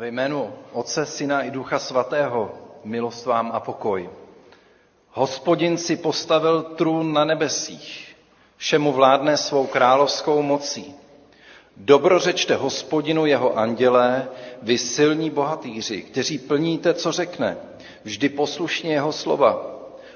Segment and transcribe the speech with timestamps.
[0.00, 2.50] Ve jménu Otce, Syna i Ducha Svatého,
[2.84, 4.10] milost vám a pokoj.
[5.10, 8.16] Hospodin si postavil trůn na nebesích,
[8.56, 10.94] všemu vládne svou královskou mocí.
[11.76, 14.28] Dobrořečte hospodinu jeho andělé,
[14.62, 17.56] vy silní bohatýři, kteří plníte, co řekne,
[18.04, 19.66] vždy poslušně jeho slova.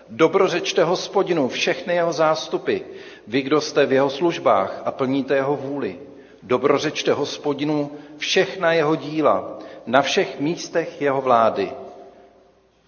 [0.08, 2.78] Dobrořečte hospodinu všechny jeho zástupy,
[3.26, 5.98] vy, kdo jste v jeho službách a plníte jeho vůli.
[6.42, 11.72] Dobrořečte hospodinu všechna jeho díla, na všech místech jeho vlády.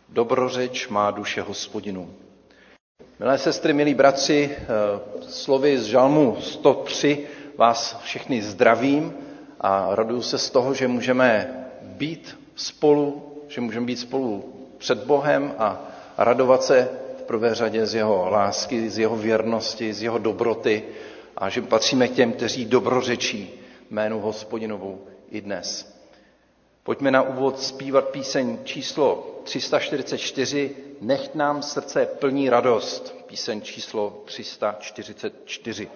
[0.09, 2.11] Dobrořeč má duše hospodinu.
[3.19, 4.67] Milé sestry, milí bratři, eh,
[5.29, 9.15] slovy z Žalmu 103 vás všechny zdravím
[9.61, 15.55] a raduju se z toho, že můžeme být spolu, že můžeme být spolu před Bohem
[15.59, 15.81] a
[16.19, 20.83] radovat se v prvé řadě z jeho lásky, z jeho věrnosti, z jeho dobroty
[21.37, 23.51] a že patříme k těm, kteří dobrořečí
[23.91, 25.96] jménu hospodinovu i dnes.
[26.87, 33.15] Pojďme na úvod zpívat píseň číslo 344 Nechť nám srdce plní radost.
[33.27, 35.89] Píseň číslo 344.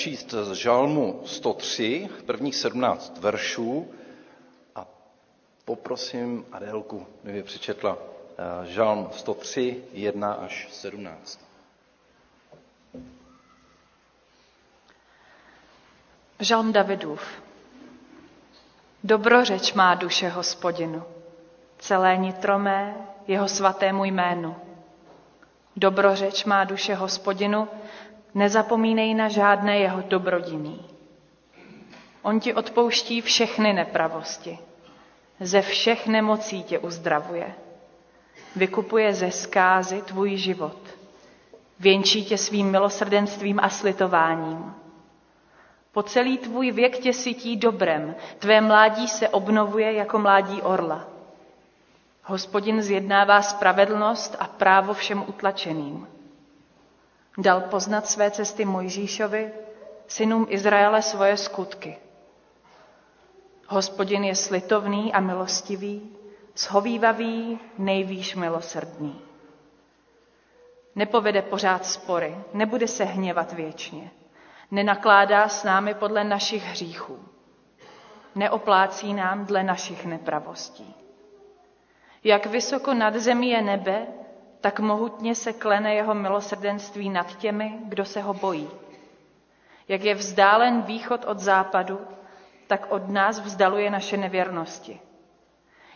[0.00, 3.90] číst z Žalmu 103, prvních 17 veršů
[4.76, 4.86] a
[5.64, 7.98] poprosím Adélku, aby přečetla
[8.64, 11.40] Žalm 103, 1 až 17.
[16.40, 17.22] Žalm Davidův.
[19.04, 21.02] Dobrořeč má duše hospodinu,
[21.78, 22.96] celé nitromé
[23.26, 24.56] jeho svatému jménu.
[25.76, 27.68] Dobrořeč má duše hospodinu,
[28.34, 30.86] nezapomínej na žádné jeho dobrodiní.
[32.22, 34.58] On ti odpouští všechny nepravosti,
[35.40, 37.54] ze všech nemocí tě uzdravuje.
[38.56, 40.76] Vykupuje ze zkázy tvůj život.
[41.80, 44.74] Věnčí tě svým milosrdenstvím a slitováním.
[45.92, 51.04] Po celý tvůj věk tě sytí dobrem, tvé mládí se obnovuje jako mládí orla.
[52.24, 56.06] Hospodin zjednává spravedlnost a právo všem utlačeným.
[57.40, 59.52] Dal poznat své cesty Mojžíšovi,
[60.06, 61.98] synům Izraele svoje skutky.
[63.68, 66.16] Hospodin je slitovný a milostivý,
[66.56, 69.20] shovívavý, nejvýš milosrdný.
[70.94, 74.10] Nepovede pořád spory, nebude se hněvat věčně.
[74.70, 77.18] Nenakládá s námi podle našich hříchů.
[78.34, 80.94] Neoplácí nám dle našich nepravostí.
[82.24, 84.06] Jak vysoko nad zemí je nebe,
[84.60, 88.68] tak mohutně se klene jeho milosrdenství nad těmi, kdo se ho bojí.
[89.88, 92.00] Jak je vzdálen východ od západu,
[92.66, 95.00] tak od nás vzdaluje naše nevěrnosti.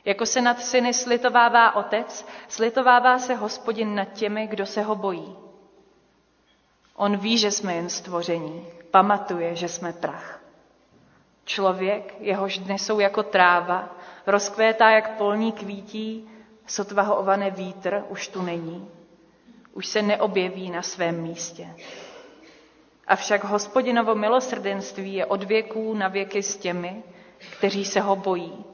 [0.04, 5.36] Jako se nad syny slitovává otec, slitovává se hospodin nad těmi, kdo se ho bojí.
[6.96, 10.40] On ví, že jsme jen stvoření, pamatuje, že jsme prach.
[11.44, 13.88] Člověk, jehož dny jsou jako tráva,
[14.26, 16.30] rozkvétá jak polní kvítí,
[16.66, 18.88] sotva ho ovane vítr, už tu není.
[19.72, 21.68] Už se neobjeví na svém místě.
[23.06, 27.02] Avšak hospodinovo milosrdenství je od věků na věky s těmi,
[27.58, 28.64] kteří se ho bojí.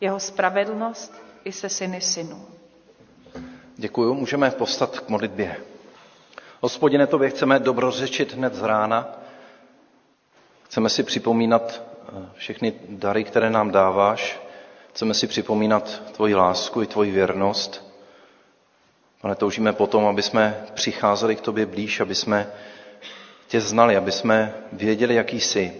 [0.00, 2.46] Jeho spravedlnost i se syny synů.
[3.76, 5.56] Děkuji, můžeme povstat k modlitbě.
[6.60, 9.08] Hospodine, tobě chceme dobrořečit hned z rána.
[10.62, 14.41] Chceme si připomínat eh, všechny dary, které nám dáváš.
[14.92, 17.92] Chceme si připomínat tvoji lásku i tvoji věrnost.
[19.20, 22.52] Pane, toužíme potom, aby jsme přicházeli k tobě blíž, aby jsme
[23.48, 25.72] tě znali, aby jsme věděli, jaký jsi.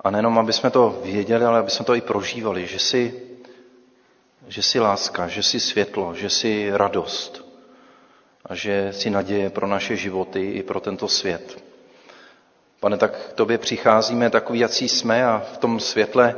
[0.00, 3.22] A nejenom, aby jsme to věděli, ale aby jsme to i prožívali, že jsi,
[4.48, 7.44] že jsi láska, že jsi světlo, že jsi radost
[8.44, 11.62] a že jsi naděje pro naše životy i pro tento svět.
[12.80, 16.36] Pane, tak k tobě přicházíme takový, jací jsme a v tom světle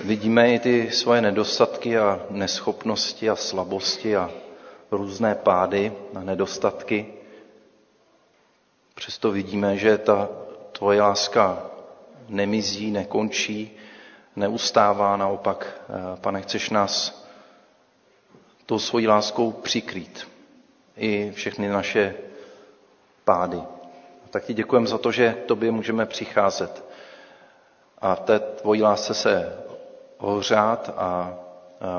[0.00, 4.30] vidíme i ty svoje nedostatky a neschopnosti a slabosti a
[4.90, 7.06] různé pády a nedostatky.
[8.94, 10.28] Přesto vidíme, že ta
[10.72, 11.62] tvoje láska
[12.28, 13.70] nemizí, nekončí,
[14.36, 17.24] neustává, naopak, eh, pane, chceš nás
[18.66, 20.28] tou svojí láskou přikrýt
[20.96, 22.14] i všechny naše
[23.24, 23.60] pády.
[24.30, 26.84] Tak ti děkujeme za to, že tobě můžeme přicházet
[27.98, 29.58] a v té tvojí lásce se
[30.18, 31.34] ohřát a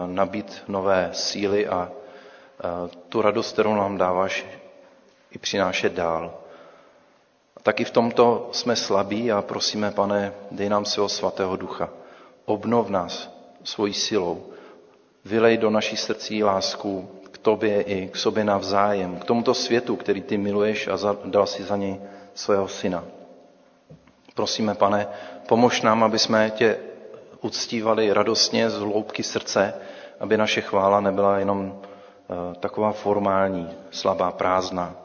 [0.05, 1.91] nabít nové síly a
[3.09, 4.45] tu radost, kterou nám dáváš,
[5.31, 6.33] i přinášet dál.
[7.57, 11.89] A taky v tomto jsme slabí a prosíme, pane, dej nám svého svatého ducha.
[12.45, 13.29] Obnov nás
[13.63, 14.43] svojí silou.
[15.25, 20.21] Vylej do naší srdcí lásku k tobě i k sobě navzájem, k tomuto světu, který
[20.21, 22.01] ty miluješ a dal si za něj
[22.33, 23.03] svého syna.
[24.35, 25.07] Prosíme, pane,
[25.47, 26.77] pomož nám, aby jsme tě
[27.41, 29.73] uctívali radostně z hloubky srdce,
[30.19, 34.95] aby naše chvála nebyla jenom eh, taková formální, slabá, prázdná,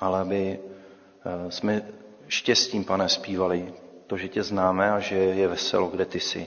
[0.00, 1.82] ale aby eh, jsme
[2.28, 3.72] štěstím, pane, zpívali
[4.06, 6.46] to, že tě známe a že je veselo, kde ty jsi.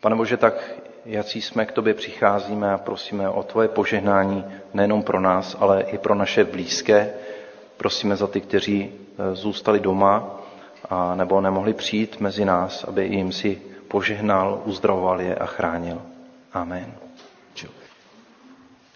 [0.00, 0.70] Pane Bože, tak
[1.04, 5.98] jací jsme k tobě přicházíme a prosíme o tvoje požehnání nejenom pro nás, ale i
[5.98, 7.14] pro naše blízké.
[7.76, 10.43] Prosíme za ty, kteří eh, zůstali doma
[10.90, 16.02] a nebo nemohli přijít mezi nás, aby jim si požehnal, uzdravoval je a chránil.
[16.52, 16.94] Amen.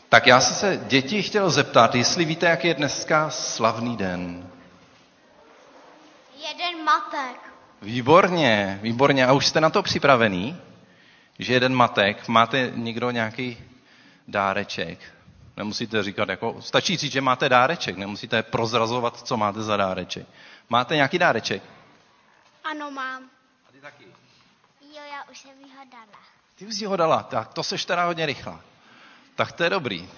[0.09, 4.47] Tak já jsem se děti chtěl zeptat, jestli víte, jak je dneska slavný den.
[6.49, 7.41] Jeden matek.
[7.83, 9.27] Výborně, výborně.
[9.27, 10.57] A už jste na to připravený?
[11.39, 13.59] že jeden matek, máte někdo nějaký
[14.29, 14.99] dáreček.
[15.57, 20.27] Nemusíte říkat, jako, stačí říct, že máte dáreček, nemusíte prozrazovat, co máte za dáreček.
[20.69, 21.63] Máte nějaký dáreček?
[22.71, 23.23] Ano, mám.
[23.69, 24.05] A ty taky?
[24.81, 26.19] Jo, já už jsem ho dala.
[26.55, 28.61] Ty už jsi ho dala, tak to seš teda hodně rychlá.
[29.35, 30.09] Tak to je dobrý.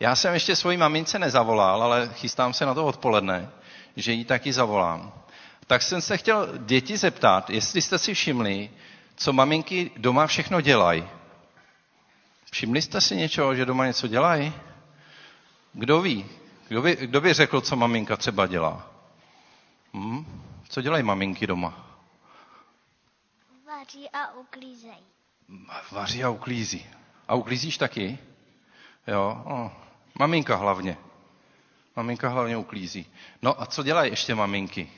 [0.00, 3.50] Já jsem ještě svojí mamince nezavolal, ale chystám se na to odpoledne,
[3.96, 5.12] že ji taky zavolám.
[5.66, 8.70] Tak jsem se chtěl děti zeptat, jestli jste si všimli,
[9.16, 11.08] co maminky doma všechno dělají.
[12.52, 14.52] Všimli jste si něčeho, že doma něco dělají?
[15.72, 16.26] Kdo ví?
[16.68, 18.86] Kdo by, kdo by řekl, co maminka třeba dělá?
[19.94, 20.45] Hm?
[20.76, 21.86] Co dělají maminky doma?
[23.66, 25.06] Vaří a uklízejí.
[25.90, 26.86] Vaří a uklízí.
[27.28, 28.18] A uklízíš taky?
[29.06, 29.72] Jo, o,
[30.18, 30.98] maminka hlavně.
[31.96, 33.12] Maminka hlavně uklízí.
[33.42, 34.92] No a co dělají ještě maminky?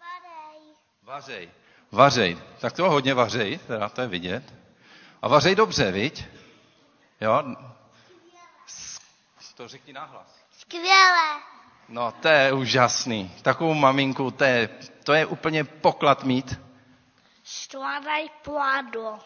[0.00, 0.60] Varej.
[1.02, 1.50] Vařej.
[1.90, 2.38] Vařej.
[2.60, 4.54] Tak to hodně vařej, teda to je vidět.
[5.22, 6.24] A vařej dobře, viď?
[7.20, 7.56] Jo?
[9.54, 10.36] To řekni nahlas.
[10.58, 11.59] Skvěle.
[11.90, 13.34] No, to je úžasný.
[13.42, 14.68] Takovou maminku, to je,
[15.04, 16.60] to je úplně poklad mít.
[17.44, 19.18] Skládají pládlo.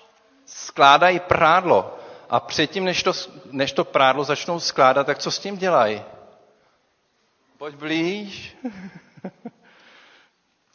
[0.46, 1.98] Skládají prádlo.
[2.30, 3.12] A předtím, než to,
[3.50, 6.02] než to prádlo začnou skládat, tak co s tím dělají?
[7.58, 8.56] Pojď blíž.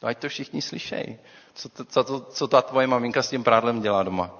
[0.00, 1.18] To ať to všichni slyšejí.
[1.54, 4.30] Co, to, co, to, co ta tvoje maminka s tím prádlem dělá doma?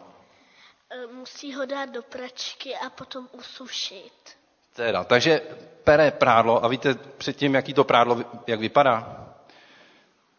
[0.90, 4.39] E, Musí ho dát do pračky a potom usušit.
[4.80, 5.40] Teda, takže
[5.84, 9.26] pere prádlo a víte předtím, jaký to prádlo, jak vypadá?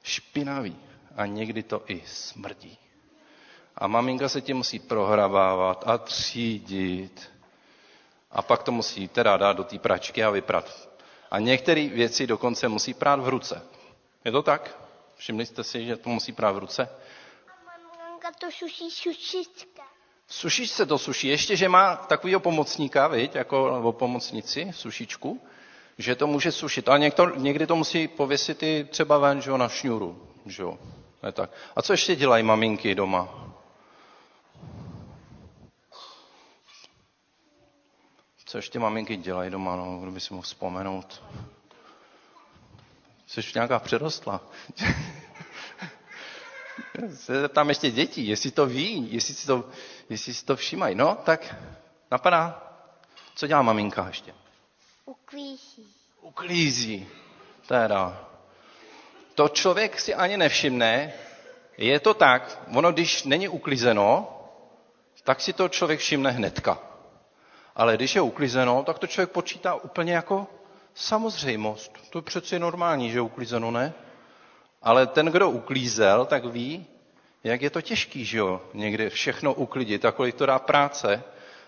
[0.03, 0.75] Špinavý
[1.15, 2.77] a někdy to i smrdí.
[3.75, 7.31] A maminka se tím musí prohrabávat a třídit.
[8.31, 10.89] A pak to musí teda dát do té pračky a vyprat.
[11.31, 13.61] A některé věci dokonce musí prát v ruce.
[14.25, 14.77] Je to tak?
[15.15, 16.89] Všimli jste si, že to musí prát v ruce?
[17.47, 19.83] A maminka to suší sušička.
[20.31, 25.41] Sušíš se to suší, ještě, že má takovýho pomocníka, viď, jako nebo pomocnici, sušičku,
[25.97, 26.89] že to může sušit.
[26.89, 30.27] Ale někdo, někdy to musí pověsit i třeba ven, že jo, na šňůru.
[30.45, 30.77] Že jo.
[31.25, 31.49] Je tak.
[31.75, 33.29] A co ještě dělají maminky doma?
[38.45, 41.23] Co ještě maminky dělají doma, no, kdo by si mohl vzpomenout?
[43.27, 44.41] Jsi nějaká přerostla.
[47.15, 49.63] se zeptám ještě dětí, jestli to ví, jestli si to,
[50.11, 50.95] jestli si to všímají.
[50.95, 51.55] No, tak
[52.11, 52.63] napadá.
[53.35, 54.33] Co dělá maminka ještě?
[55.05, 55.87] Uklízí.
[56.21, 57.07] Uklízí.
[57.67, 58.25] Teda.
[59.35, 61.13] To člověk si ani nevšimne.
[61.77, 64.37] Je to tak, ono když není uklízeno,
[65.23, 66.79] tak si to člověk všimne hnedka.
[67.75, 70.47] Ale když je uklízeno, tak to člověk počítá úplně jako
[70.93, 71.91] samozřejmost.
[72.09, 73.93] To je přeci normální, že je uklízeno, ne?
[74.81, 76.85] Ale ten, kdo uklízel, tak ví,
[77.43, 81.23] jak je to těžký, že jo, někdy všechno uklidit, a kolik to dá práce,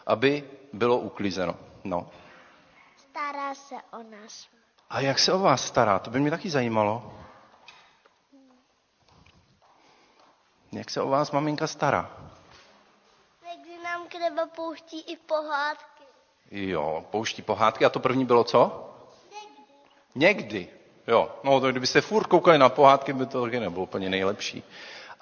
[0.08, 1.56] aby bylo uklízeno.
[1.84, 2.10] No.
[2.98, 4.48] Stará se o nás.
[4.90, 6.00] A jak se o vás stará?
[6.00, 7.14] To by mě taky zajímalo.
[10.72, 12.18] Jak se o vás maminka stará?
[13.50, 16.04] Někdy nám k nebe pouští i pohádky.
[16.52, 17.86] Jo, pouští pohádky.
[17.86, 18.90] A to první bylo co?
[20.16, 20.70] Někdy.
[21.08, 24.64] Jo, no to kdybyste furt koukali na pohádky, by to taky nebylo úplně nejlepší.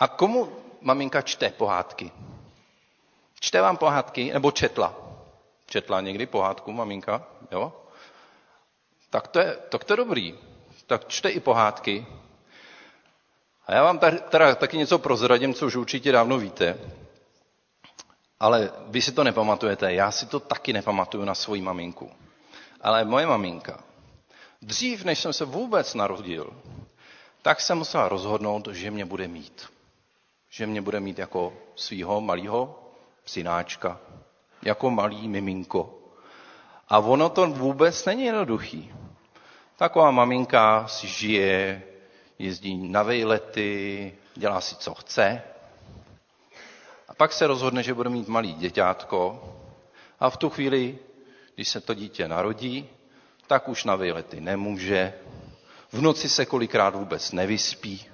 [0.01, 0.50] A komu
[0.81, 2.12] maminka čte pohádky?
[3.39, 4.96] Čte vám pohádky, nebo četla?
[5.65, 7.74] Četla někdy pohádku maminka, jo?
[9.10, 10.38] Tak to je, tak to je dobrý.
[10.88, 12.05] Tak čte i pohádky.
[13.67, 16.79] A já vám teda taky něco prozradím, co už určitě dávno víte.
[18.39, 22.12] Ale vy si to nepamatujete, já si to taky nepamatuju na svoji maminku.
[22.81, 23.84] Ale moje maminka,
[24.62, 26.53] dřív než jsem se vůbec narodil,
[27.41, 29.70] tak jsem musela rozhodnout, že mě bude mít.
[30.53, 32.79] Že mě bude mít jako svýho malého
[33.25, 34.00] synáčka,
[34.62, 35.98] jako malý miminko.
[36.89, 38.91] A ono to vůbec není jednoduchý.
[39.77, 41.84] Taková maminka si žije,
[42.39, 45.41] jezdí na vejlety, dělá si, co chce.
[47.08, 49.43] A pak se rozhodne, že bude mít malý děťátko.
[50.20, 50.98] A v tu chvíli,
[51.55, 52.89] když se to dítě narodí,
[53.48, 55.13] tak už na vejlety nemůže.
[55.91, 58.05] V noci se kolikrát vůbec nevyspí.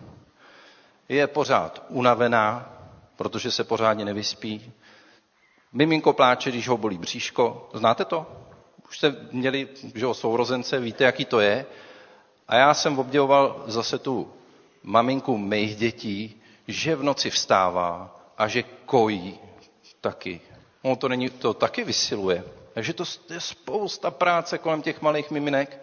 [1.09, 2.73] Je pořád unavená,
[3.15, 4.71] protože se pořádně nevyspí.
[5.73, 7.69] Miminko pláče, když ho bolí bříško.
[7.73, 8.25] Znáte to?
[8.89, 11.65] Už jste měli že jo, sourozence, víte, jaký to je.
[12.47, 14.33] A já jsem obdivoval zase tu
[14.83, 19.39] maminku mých dětí, že v noci vstává a že kojí
[20.01, 20.41] taky.
[20.83, 22.43] No to, není, to taky vysiluje.
[22.73, 25.81] Takže to je spousta práce kolem těch malých miminek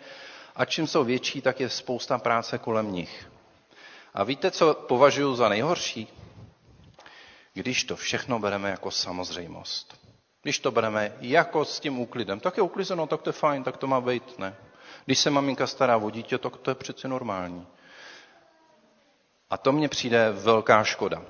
[0.57, 3.34] a čím jsou větší, tak je spousta práce kolem nich.
[4.15, 6.09] A víte, co považuji za nejhorší?
[7.55, 10.01] Když to všechno bereme jako samozřejmost.
[10.43, 13.77] Když to bereme jako s tím úklidem, tak je uklizeno, tak to je fajn, tak
[13.77, 14.57] to má být, ne.
[15.05, 17.67] Když se maminka stará o dítě, tak to je přece normální.
[19.51, 21.23] A to mně přijde velká škoda.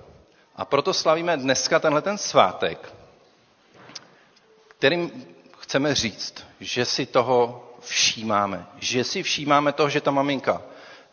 [0.56, 2.94] A proto slavíme dneska tenhle ten svátek,
[4.68, 5.26] kterým
[5.58, 8.66] chceme říct, že si toho všímáme.
[8.78, 10.62] Že si všímáme toho, že ta maminka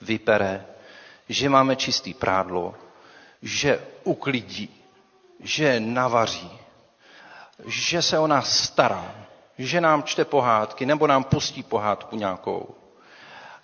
[0.02, 0.66] vypere,
[1.32, 2.76] že máme čistý prádlo,
[3.42, 4.70] že uklidí,
[5.40, 6.52] že navaří,
[7.66, 9.16] že se o nás stará,
[9.58, 12.76] že nám čte pohádky nebo nám pustí pohádku nějakou.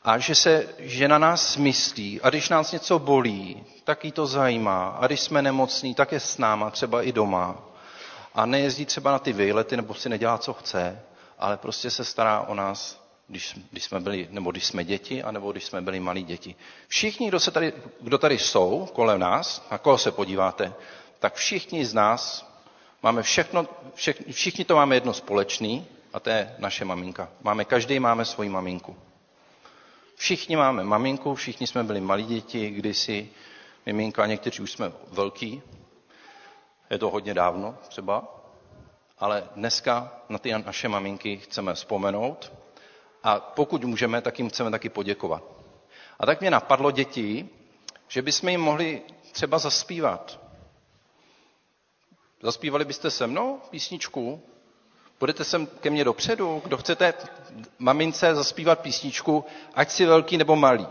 [0.03, 4.27] A že, se, že na nás myslí a když nás něco bolí, tak jí to
[4.27, 4.87] zajímá.
[4.99, 7.55] A když jsme nemocní, tak je s náma třeba i doma.
[8.35, 11.01] A nejezdí třeba na ty výlety nebo si nedělá, co chce,
[11.39, 15.51] ale prostě se stará o nás, když, když jsme byli, nebo když jsme děti, anebo
[15.51, 16.55] když jsme byli malí děti.
[16.87, 20.73] Všichni, kdo, se tady, kdo tady jsou kolem nás, na koho se podíváte,
[21.19, 22.51] tak všichni z nás
[23.03, 27.29] máme všechno, všech, všichni to máme jedno společný, a to je naše maminka.
[27.41, 28.95] Máme, každý máme svoji maminku.
[30.15, 33.29] Všichni máme maminku, všichni jsme byli malí děti, kdysi
[33.85, 35.61] miminka, někteří už jsme velký,
[36.89, 38.23] je to hodně dávno třeba,
[39.19, 42.51] ale dneska na ty naše maminky chceme vzpomenout
[43.23, 45.43] a pokud můžeme, tak jim chceme taky poděkovat.
[46.19, 47.49] A tak mě napadlo děti,
[48.07, 50.39] že bychom jim mohli třeba zaspívat.
[52.41, 54.41] Zaspívali byste se mnou písničku?
[55.19, 56.61] Budete sem ke mně dopředu?
[56.65, 57.13] Kdo chcete
[57.79, 60.87] mamince zaspívat písničku, ať si velký nebo malý?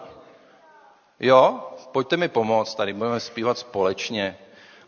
[1.20, 1.60] Jo?
[1.92, 4.38] Pojďte mi pomoct, tady budeme zpívat společně.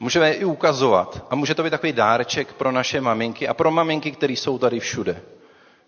[0.00, 1.26] Můžeme i ukazovat.
[1.30, 4.80] A může to být takový dáreček pro naše maminky a pro maminky, které jsou tady
[4.80, 5.22] všude.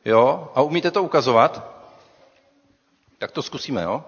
[0.04, 0.52] Jo?
[0.54, 1.70] A umíte to ukazovat?
[3.18, 4.04] Tak to zkusíme, jo?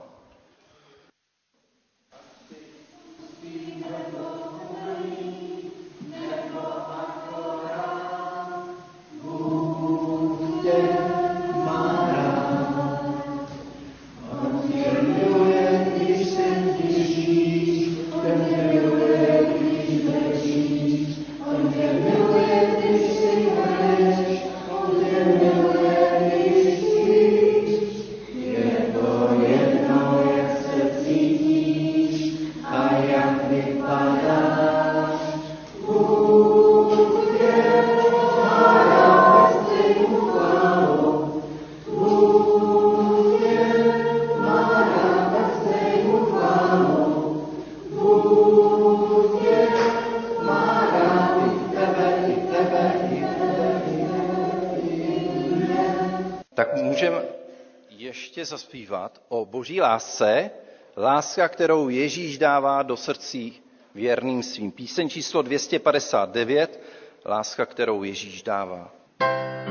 [58.53, 60.51] Zaspívat o boží lásce,
[60.97, 63.63] láska, kterou Ježíš dává do srdcí
[63.95, 64.73] věrným svým.
[64.73, 66.81] Píseň číslo 259,
[67.25, 68.93] láska, kterou Ježíš dává.
[69.19, 69.62] několik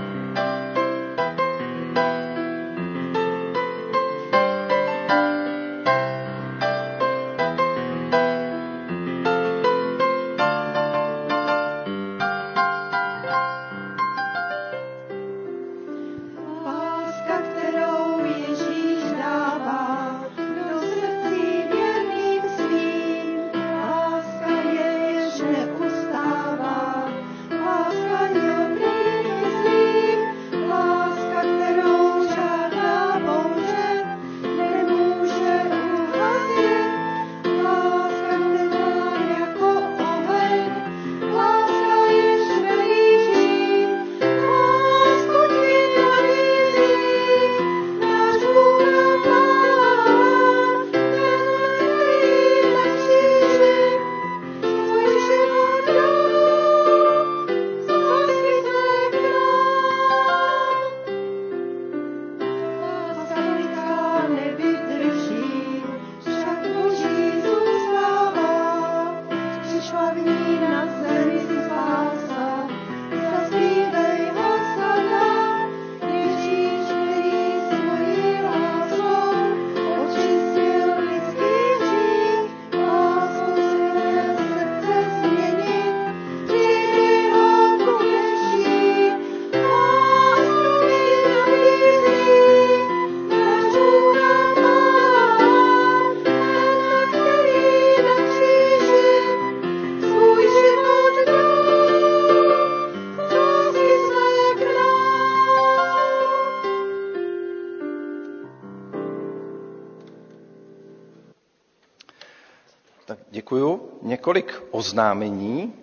[114.82, 115.74] oznámení.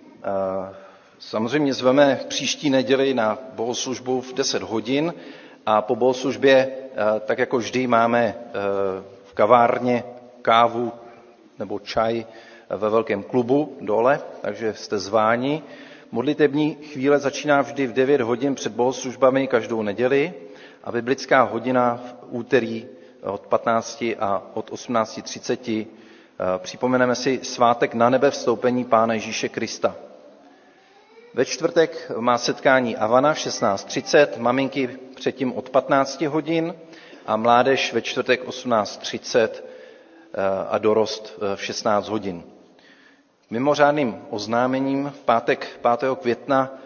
[1.18, 5.14] Samozřejmě zveme příští neděli na bohoslužbu v 10 hodin
[5.66, 6.68] a po bohoslužbě,
[7.26, 8.34] tak jako vždy, máme
[9.24, 10.04] v kavárně
[10.42, 10.92] kávu
[11.58, 12.26] nebo čaj
[12.70, 15.62] ve velkém klubu dole, takže jste zváni.
[16.10, 20.34] Modlitební chvíle začíná vždy v 9 hodin před bohoslužbami každou neděli
[20.84, 22.86] a biblická hodina v úterý
[23.22, 26.07] od 15 a od 18.30 Eh,
[26.58, 29.96] připomeneme si svátek na nebe vstoupení Pána Ježíše Krista.
[31.34, 36.74] Ve čtvrtek má setkání Avana v 16.30, maminky předtím od 15 hodin
[37.26, 39.48] a mládež ve čtvrtek 18.30
[40.68, 42.42] a dorost v 16 hodin.
[43.50, 46.10] Mimořádným oznámením v pátek 5.
[46.20, 46.78] května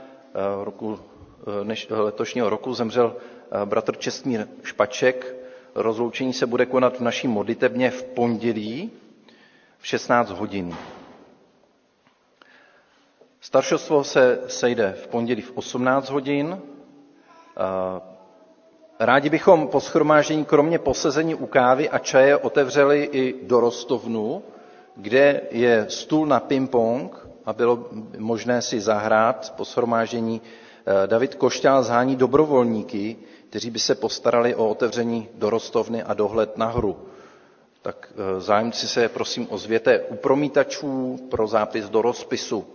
[0.65, 0.99] roku,
[1.62, 3.17] než, letošního roku zemřel
[3.65, 5.35] bratr Čestmír Špaček.
[5.75, 8.91] Rozloučení se bude konat v naší modlitebně v pondělí
[9.83, 10.77] v 16 hodin.
[13.40, 16.59] Staršostvo se sejde v pondělí v 18 hodin.
[19.01, 24.42] Rádi bychom po schromáždění kromě posezení u kávy a čaje otevřeli i dorostovnu,
[24.97, 27.11] kde je stůl na ping-pong
[27.47, 30.40] a bylo možné si zahrát po shromáždění.
[31.07, 33.16] David Košťál zhání dobrovolníky,
[33.51, 36.97] kteří by se postarali o otevření dorostovny a dohled na hru.
[37.83, 42.66] Tak zájemci se prosím ozvěte u promítačů pro zápis do rozpisu.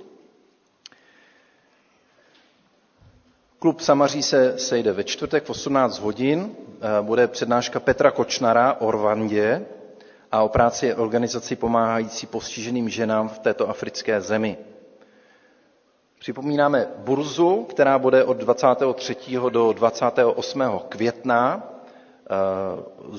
[3.59, 6.55] Klub Samaří se sejde ve čtvrtek v 18 hodin.
[7.01, 9.65] Bude přednáška Petra Kočnara o Rwandě
[10.31, 14.57] a o práci organizací pomáhající postiženým ženám v této africké zemi.
[16.19, 19.15] Připomínáme burzu, která bude od 23.
[19.49, 20.63] do 28.
[20.89, 21.69] května.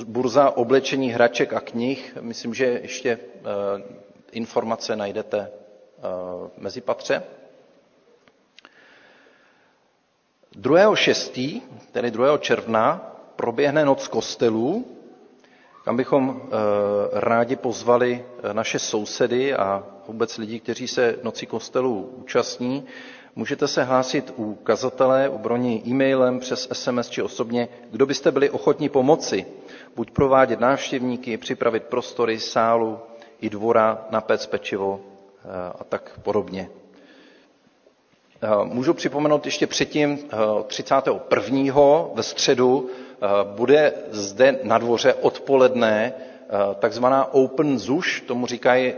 [0.04, 2.16] Burza oblečení hraček a knih.
[2.20, 3.18] Myslím, že ještě
[4.32, 5.50] informace najdete
[6.56, 7.22] mezi patře.
[10.60, 12.38] 2.6., tedy 2.
[12.38, 14.84] června, proběhne noc kostelů,
[15.84, 16.42] kam bychom
[17.12, 22.84] rádi pozvali naše sousedy a vůbec lidi, kteří se noci kostelů účastní.
[23.38, 28.50] Můžete se hlásit u kazatele, u broní e-mailem, přes SMS či osobně, kdo byste byli
[28.50, 29.46] ochotní pomoci.
[29.96, 32.98] Buď provádět návštěvníky, připravit prostory, sálu
[33.40, 35.00] i dvora, napéct pečivo
[35.78, 36.68] a tak podobně.
[38.64, 40.18] Můžu připomenout ještě předtím
[40.66, 41.82] 31.
[42.14, 42.90] ve středu
[43.44, 46.12] bude zde na dvoře odpoledne
[46.78, 48.94] takzvaná Open ZUŠ, tomu říkají,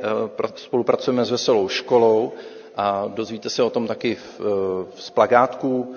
[0.56, 2.32] spolupracujeme s Veselou školou
[2.76, 4.40] a dozvíte se o tom taky v,
[4.96, 5.94] z plagátku.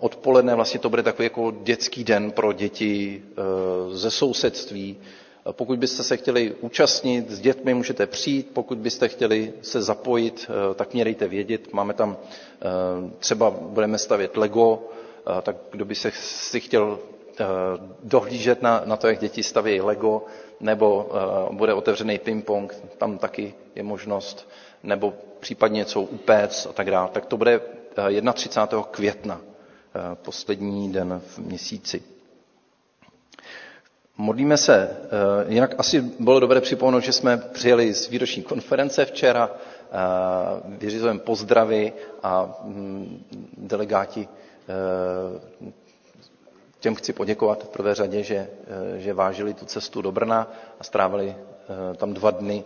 [0.00, 3.22] Odpoledne vlastně to bude takový jako dětský den pro děti
[3.92, 4.96] ze sousedství.
[5.52, 8.50] Pokud byste se chtěli účastnit s dětmi, můžete přijít.
[8.52, 11.72] Pokud byste chtěli se zapojit, tak mě dejte vědět.
[11.72, 12.16] Máme tam
[13.18, 14.82] třeba budeme stavět Lego,
[15.42, 16.98] tak kdo by se si chtěl
[18.04, 20.24] dohlížet na, na to, jak děti staví Lego,
[20.60, 21.10] nebo
[21.52, 24.48] bude otevřený ping-pong, tam taky je možnost,
[24.82, 27.08] nebo případně něco upéct a tak dále.
[27.12, 27.60] Tak to bude
[28.34, 28.82] 31.
[28.90, 29.40] května,
[30.14, 32.02] poslední den v měsíci.
[34.16, 34.96] Modlíme se.
[35.48, 39.50] Jinak asi bylo dobré připomenout, že jsme přijeli z výroční konference včera,
[40.64, 43.24] vyřizujeme pozdravy a mm,
[43.56, 44.28] delegáti
[46.80, 48.48] těm chci poděkovat v prvé řadě, že,
[48.96, 51.36] že vážili tu cestu do Brna a strávili
[51.96, 52.64] tam dva dny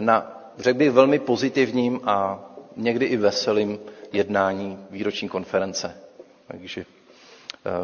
[0.00, 2.44] na, řekl bych, velmi pozitivním a
[2.76, 3.78] někdy i veselým
[4.12, 5.94] jednání výroční konference.
[6.48, 6.84] Takže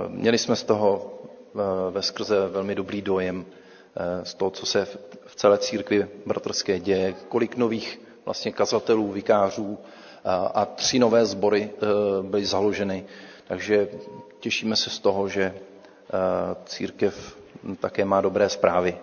[0.09, 1.15] měli jsme z toho
[1.91, 3.47] ve skrze velmi dobrý dojem
[4.23, 4.85] z toho, co se
[5.27, 9.79] v celé církvi bratrské děje, kolik nových vlastně kazatelů, vikářů
[10.55, 11.71] a tři nové sbory
[12.23, 13.05] byly založeny.
[13.49, 13.89] Takže
[14.41, 15.55] těšíme se z toho, že
[16.67, 17.37] církev
[17.81, 18.97] také má dobré zprávy.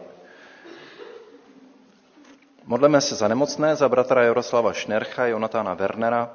[2.67, 6.31] Modleme se za nemocné, za bratra Jaroslava Šnercha, Jonatána Wernera,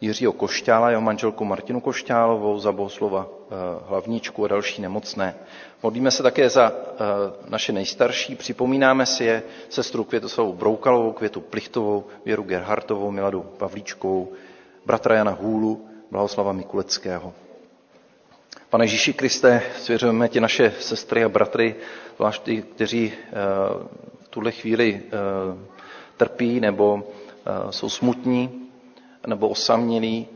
[0.00, 3.28] Jiřího Košťála, jeho manželku Martinu Košťálovou, za bohoslova
[3.86, 5.34] hlavníčku a další nemocné.
[5.82, 6.72] Modlíme se také za
[7.48, 14.32] naše nejstarší, připomínáme si je sestru Květoslavou Broukalovou, Květu Plichtovou, Věru Gerhartovou, Miladu Pavlíčkovou,
[14.86, 17.32] bratra Jana Hůlu, Blahoslava Mikuleckého.
[18.70, 21.74] Pane Ježíši Kriste, svěřujeme ti naše sestry a bratry,
[22.16, 23.12] zvlášť ty, kteří
[24.19, 25.02] v tuhle chvíli
[26.16, 27.02] trpí nebo
[27.70, 28.66] jsou smutní
[29.26, 30.26] nebo osamělí.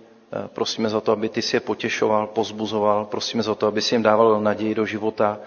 [0.52, 3.04] Prosíme za to, aby ty si je potěšoval, pozbuzoval.
[3.04, 5.38] Prosíme za to, aby si jim dával naději do života,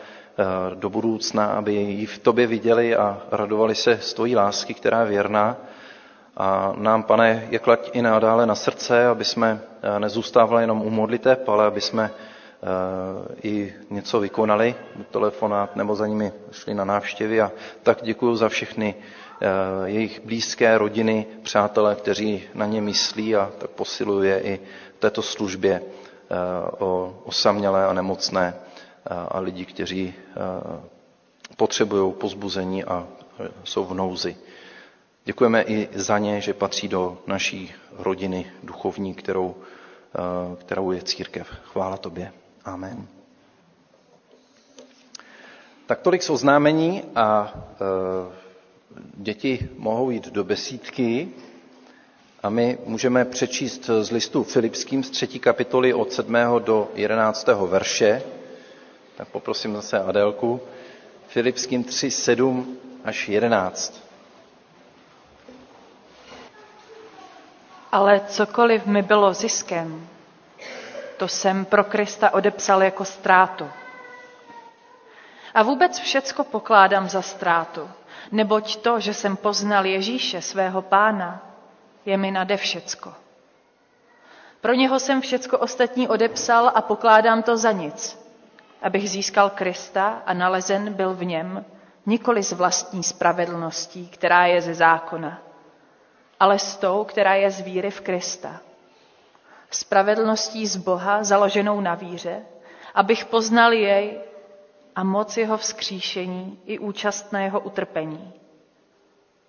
[0.75, 5.05] do budoucna, aby ji v tobě viděli a radovali se z tvojí lásky, která je
[5.09, 5.57] věrná.
[6.37, 9.59] A nám, pane, je klať i nadále na srdce, aby jsme
[9.99, 12.11] nezůstávali jenom u modliteb, ale aby jsme
[13.43, 14.75] i něco vykonali,
[15.11, 17.51] telefonát nebo za nimi šli na návštěvy a
[17.83, 18.95] tak děkuji za všechny
[19.85, 24.59] jejich blízké rodiny, přátelé, kteří na ně myslí a tak posiluje i
[24.99, 25.81] této službě
[26.79, 28.53] o osamělé a nemocné
[29.29, 30.13] a lidi, kteří
[31.57, 33.07] potřebují pozbuzení a
[33.63, 34.37] jsou v nouzi.
[35.25, 39.55] Děkujeme i za ně, že patří do naší rodiny duchovní, kterou
[40.59, 41.47] kterou je církev.
[41.63, 42.31] Chvála tobě.
[42.67, 43.07] Amen.
[45.85, 47.53] Tak tolik z oznámení a
[49.13, 51.29] děti mohou jít do besídky
[52.43, 56.35] a my můžeme přečíst z listu Filipským z třetí kapitoly od 7.
[56.59, 57.47] do 11.
[57.67, 58.21] verše.
[59.17, 60.59] Tak poprosím zase Adélku.
[61.27, 64.03] Filipským 3, 7 až 11.
[67.91, 70.07] Ale cokoliv mi bylo ziskem,
[71.17, 73.69] to jsem pro Krista odepsal jako ztrátu.
[75.53, 77.89] A vůbec všecko pokládám za ztrátu,
[78.31, 81.41] neboť to, že jsem poznal Ježíše, svého pána,
[82.05, 83.13] je mi nade všecko.
[84.61, 88.19] Pro něho jsem všecko ostatní odepsal a pokládám to za nic,
[88.81, 91.65] abych získal Krista a nalezen byl v něm,
[92.05, 95.41] nikoli z vlastní spravedlností, která je ze zákona,
[96.39, 98.59] ale s tou, která je z víry v Krista.
[99.71, 102.45] Spravedlností z Boha, založenou na víře,
[102.95, 104.19] abych poznal jej
[104.95, 108.33] a moc jeho vzkříšení i účast na jeho utrpení.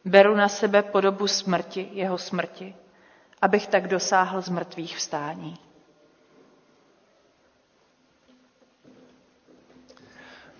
[0.04, 2.74] Beru na sebe podobu smrti, jeho smrti,
[3.42, 5.56] abych tak dosáhl z mrtvých vstání.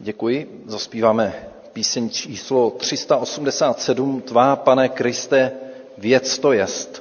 [0.01, 0.63] Děkuji.
[0.67, 5.53] Zaspíváme píseň číslo 387, Tvá, pane Kriste,
[5.99, 6.98] věc to jest.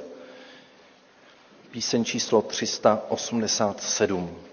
[1.70, 4.47] Píseň číslo 387.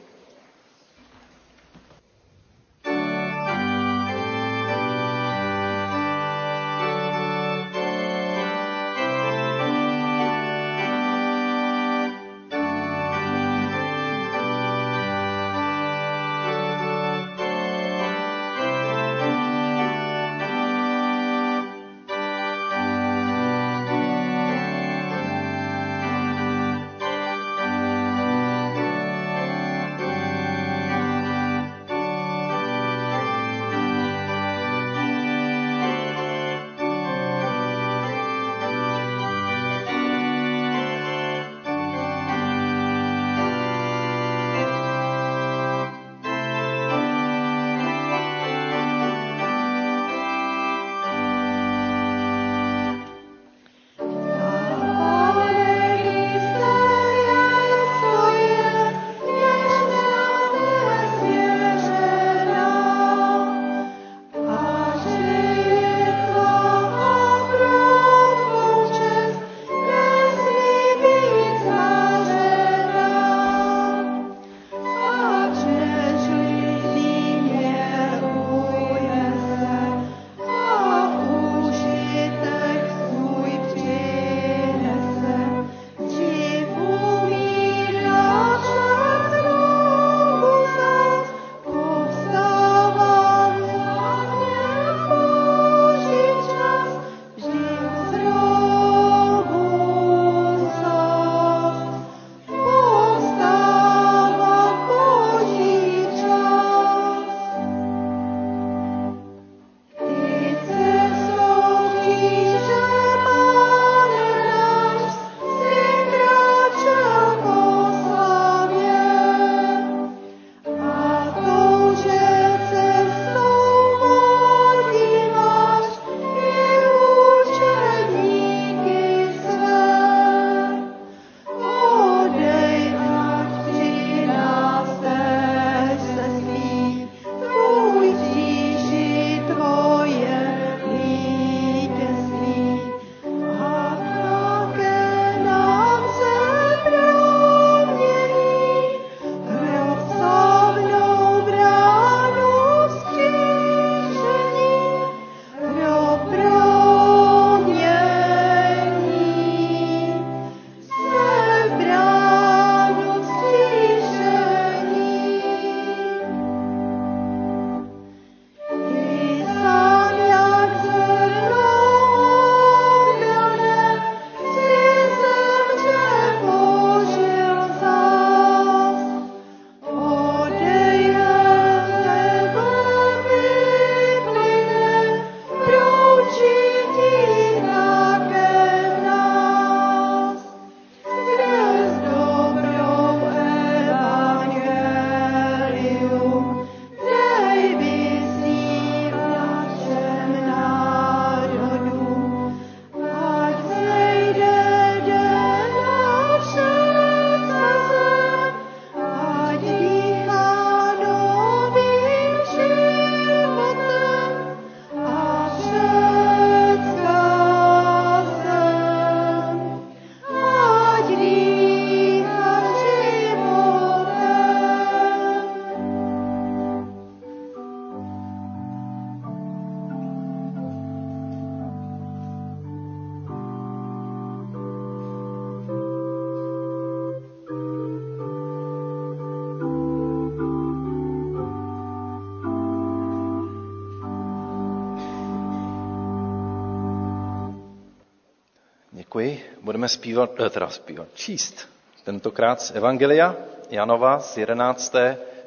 [249.86, 251.70] Budeme zpívat, eh, teda zpívat, číst
[252.04, 253.36] tentokrát z Evangelia
[253.70, 254.96] Janova z 11.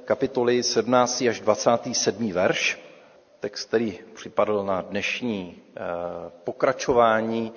[0.04, 1.28] kapitoly 17.
[1.28, 2.32] až 27.
[2.32, 2.78] verš.
[3.40, 5.80] Text, který připadl na dnešní eh,
[6.44, 7.52] pokračování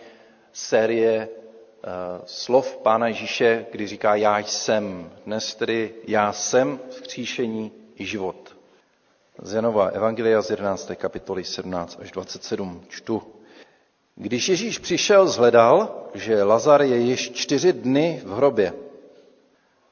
[0.54, 1.89] série eh,
[2.26, 5.12] slov Pána Ježíše, kdy říká já jsem.
[5.26, 8.56] Dnes tedy já jsem vzkříšení i život.
[9.41, 10.91] Z Janova Evangelia z 11.
[10.96, 13.40] kapitoly 17 až 27 čtu.
[14.15, 18.74] Když Ježíš přišel, zhledal, že Lazar je již čtyři dny v hrobě.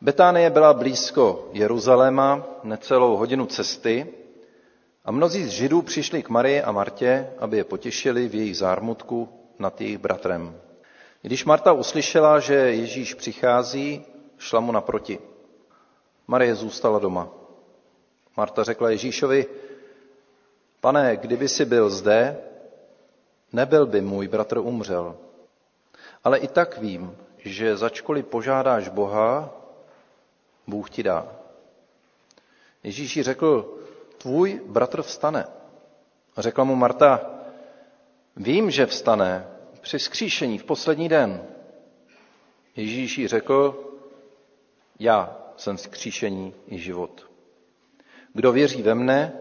[0.01, 4.07] Betánie byla blízko Jeruzaléma, necelou hodinu cesty,
[5.05, 9.29] a mnozí z Židů přišli k Marii a Martě, aby je potěšili v jejich zármutku
[9.59, 10.55] nad jejich bratrem.
[11.21, 14.05] Když Marta uslyšela, že Ježíš přichází,
[14.37, 15.19] šla mu naproti.
[16.27, 17.29] Marie zůstala doma.
[18.37, 19.45] Marta řekla Ježíšovi,
[20.81, 22.37] pane, kdyby si byl zde,
[23.53, 25.17] nebyl by můj bratr umřel.
[26.23, 29.49] Ale i tak vím, že začkoliv požádáš Boha,
[30.67, 31.27] Bůh ti dá.
[32.83, 33.77] Ježíš řekl,
[34.17, 35.47] tvůj bratr vstane.
[36.37, 37.31] Řekla mu Marta,
[38.35, 39.47] vím, že vstane
[39.81, 41.43] při skříšení v poslední den.
[42.75, 43.85] Ježíš řekl,
[44.99, 47.29] já jsem skříšení i život.
[48.33, 49.33] Kdo věří ve mne,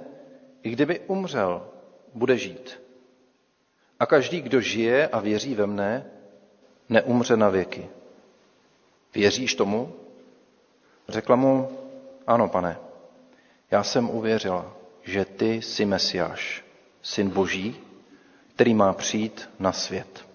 [0.63, 1.69] i kdyby umřel,
[2.15, 2.88] bude žít.
[4.01, 6.11] A každý, kdo žije a věří ve mne,
[6.89, 7.89] neumře na věky.
[9.15, 9.95] Věříš tomu?
[11.09, 11.79] Řekla mu,
[12.27, 12.79] ano, pane,
[13.71, 16.65] já jsem uvěřila, že ty jsi Mesiáš,
[17.03, 17.77] syn Boží,
[18.55, 20.27] který má přijít na svět.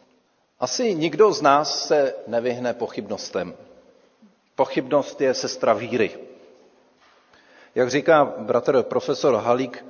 [0.60, 3.54] Asi nikdo z nás se nevyhne pochybnostem.
[4.56, 6.20] Pochybnost je sestra víry.
[7.76, 9.86] Jak říká bratr profesor Halík,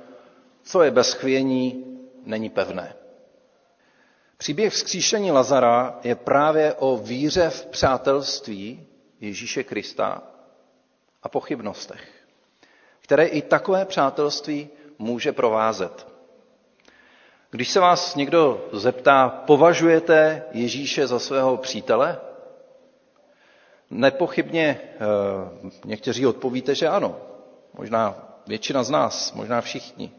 [0.62, 1.84] co je bez chvění,
[2.24, 2.94] není pevné.
[4.36, 8.86] Příběh vzkříšení Lazara je právě o víře v přátelství
[9.20, 10.22] Ježíše Krista
[11.22, 12.08] a pochybnostech,
[13.00, 14.68] které i takové přátelství
[14.98, 16.14] může provázet.
[17.50, 22.18] Když se vás někdo zeptá, považujete Ježíše za svého přítele?
[23.90, 24.98] Nepochybně eh,
[25.84, 27.16] někteří odpovíte, že ano.
[27.74, 30.12] Možná většina z nás, možná všichni.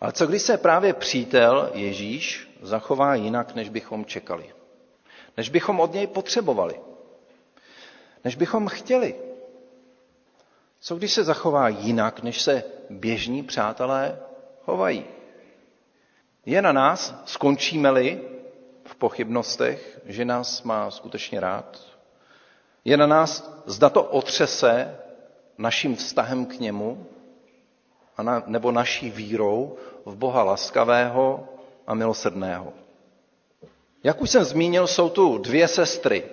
[0.00, 4.54] Ale co když se právě přítel Ježíš zachová jinak, než bychom čekali?
[5.36, 6.80] Než bychom od něj potřebovali?
[8.24, 9.14] Než bychom chtěli?
[10.80, 14.18] Co když se zachová jinak, než se běžní přátelé
[14.64, 15.04] chovají?
[16.46, 18.20] Je na nás, skončíme-li
[18.84, 21.78] v pochybnostech, že nás má skutečně rád?
[22.84, 24.96] Je na nás, zda to otřese
[25.58, 27.06] naším vztahem k němu,
[28.18, 29.76] a na, nebo naší vírou
[30.08, 31.48] v Boha laskavého
[31.86, 32.72] a milosrdného.
[34.04, 36.24] Jak už jsem zmínil, jsou tu dvě sestry.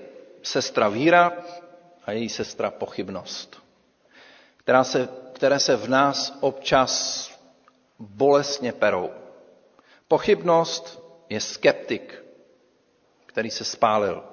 [0.44, 1.34] Sestra víra
[2.06, 3.64] a její sestra pochybnost,
[4.58, 7.32] která se, které se v nás občas
[8.00, 9.10] bolestně perou.
[10.08, 12.24] Pochybnost je skeptik,
[13.26, 14.24] který se spálil.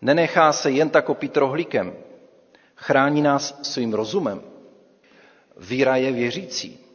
[0.00, 1.96] Nenechá se jen tak opít rohlíkem.
[2.76, 4.42] Chrání nás svým rozumem.
[5.56, 6.87] Víra je věřící.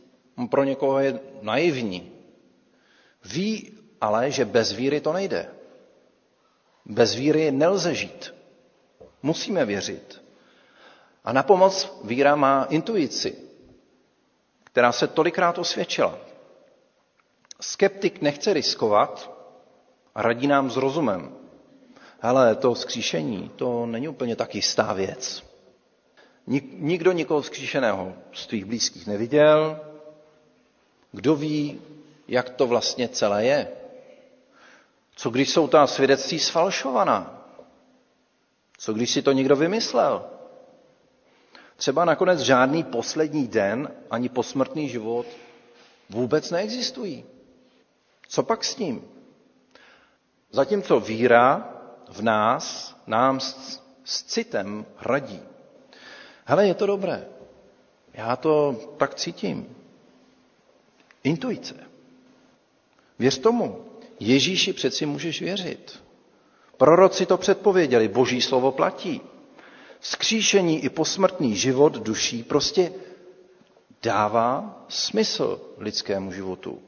[0.49, 2.11] Pro někoho je naivní.
[3.25, 5.49] Ví ale, že bez víry to nejde.
[6.85, 8.33] Bez víry nelze žít.
[9.23, 10.23] Musíme věřit.
[11.23, 13.35] A na pomoc víra má intuici,
[14.63, 16.19] která se tolikrát osvědčila.
[17.61, 19.31] Skeptik nechce riskovat
[20.15, 21.35] a radí nám s rozumem.
[22.21, 25.43] Ale to vzkříšení, to není úplně tak jistá věc.
[26.73, 29.79] Nikdo nikoho vzkříšeného z tvých blízkých neviděl.
[31.13, 31.81] Kdo ví,
[32.27, 33.71] jak to vlastně celé je?
[35.15, 37.45] Co když jsou ta svědectví sfalšovaná?
[38.77, 40.25] Co když si to někdo vymyslel?
[41.75, 45.25] Třeba nakonec žádný poslední den ani posmrtný život
[46.09, 47.25] vůbec neexistují.
[48.27, 49.07] Co pak s tím?
[50.51, 51.69] Zatímco víra
[52.09, 55.41] v nás nám s, s citem hradí.
[56.45, 57.25] Hele, je to dobré.
[58.13, 59.82] Já to tak cítím.
[61.23, 61.75] Intuice.
[63.19, 63.85] Věř tomu.
[64.19, 66.03] Ježíši přeci můžeš věřit.
[66.77, 69.21] Proroci to předpověděli, boží slovo platí.
[69.99, 72.93] Skříšení i posmrtný život duší prostě
[74.03, 76.81] dává smysl lidskému životu.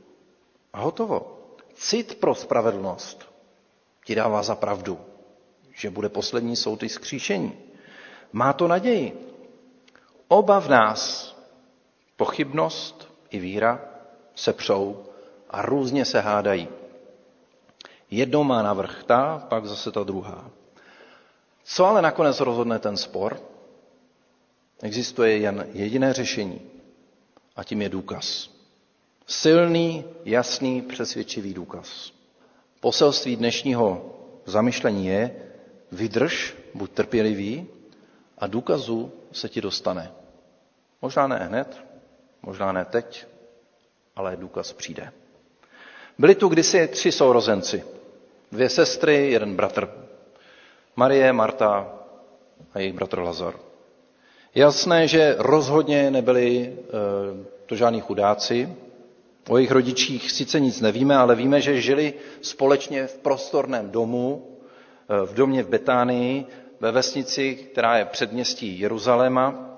[0.74, 1.32] A hotovo.
[1.74, 3.26] Cit pro spravedlnost
[4.06, 5.00] ti dává za pravdu,
[5.74, 7.54] že bude poslední soud i skříšení.
[8.32, 9.32] Má to naději.
[10.28, 11.36] Oba v nás,
[12.16, 13.95] pochybnost i víra,
[14.36, 15.06] se přou
[15.50, 16.68] a různě se hádají.
[18.12, 20.52] Jednou má navrh ta, pak zase ta druhá.
[21.64, 23.40] Co ale nakonec rozhodne ten spor?
[24.82, 26.62] Existuje jen jediné řešení
[27.56, 28.50] a tím je důkaz.
[29.28, 32.12] Silný, jasný, přesvědčivý důkaz.
[32.80, 34.14] Poselství dnešního
[34.46, 35.36] zamyšlení je,
[35.92, 37.68] vydrž, buď trpělivý
[38.38, 40.12] a důkazu se ti dostane.
[41.02, 41.84] Možná ne hned,
[42.42, 43.26] možná ne teď,
[44.16, 45.12] ale důkaz přijde.
[46.18, 47.84] Byli tu kdysi tři sourozenci.
[48.52, 49.90] Dvě sestry, jeden bratr.
[50.96, 51.94] Marie, Marta
[52.74, 53.54] a jejich bratr Lazar.
[54.56, 58.70] Jasné, že rozhodně nebyli eh, to žádní chudáci.
[59.50, 64.48] O jejich rodičích sice nic nevíme, ale víme, že žili společně v prostorném domu,
[65.10, 66.46] eh, v domě v Betánii,
[66.80, 69.78] ve vesnici, která je předměstí Jeruzaléma.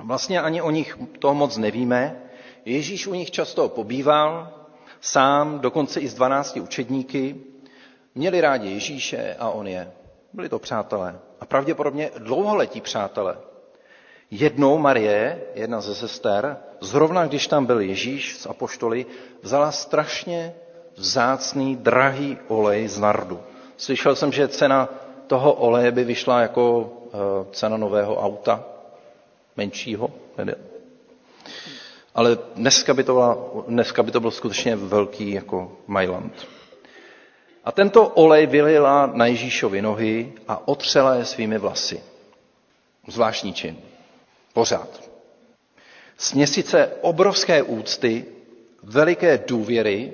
[0.00, 2.29] Vlastně ani o nich toho moc nevíme.
[2.64, 4.52] Ježíš u nich často pobýval,
[5.00, 7.36] sám, dokonce i s 12 učedníky.
[8.14, 9.92] Měli rádi Ježíše a on je.
[10.32, 11.18] Byli to přátelé.
[11.40, 13.36] A pravděpodobně dlouholetí přátelé.
[14.30, 19.06] Jednou Marie, jedna ze sester, zrovna když tam byl Ježíš z apoštoly,
[19.42, 20.54] vzala strašně
[20.96, 23.40] vzácný, drahý olej z nardu.
[23.76, 24.88] Slyšel jsem, že cena
[25.26, 27.18] toho oleje by vyšla jako eh,
[27.52, 28.64] cena nového auta,
[29.56, 30.10] menšího.
[32.14, 33.38] Ale dneska by to, byla,
[33.68, 36.46] dneska by to byl skutečně velký jako Mailand.
[37.64, 42.00] A tento olej vylila na Ježíšovi nohy a otřela je svými vlasy.
[43.08, 43.76] Zvláštní čin.
[44.52, 45.10] Pořád.
[46.16, 48.24] Směsice obrovské úcty,
[48.82, 50.12] veliké důvěry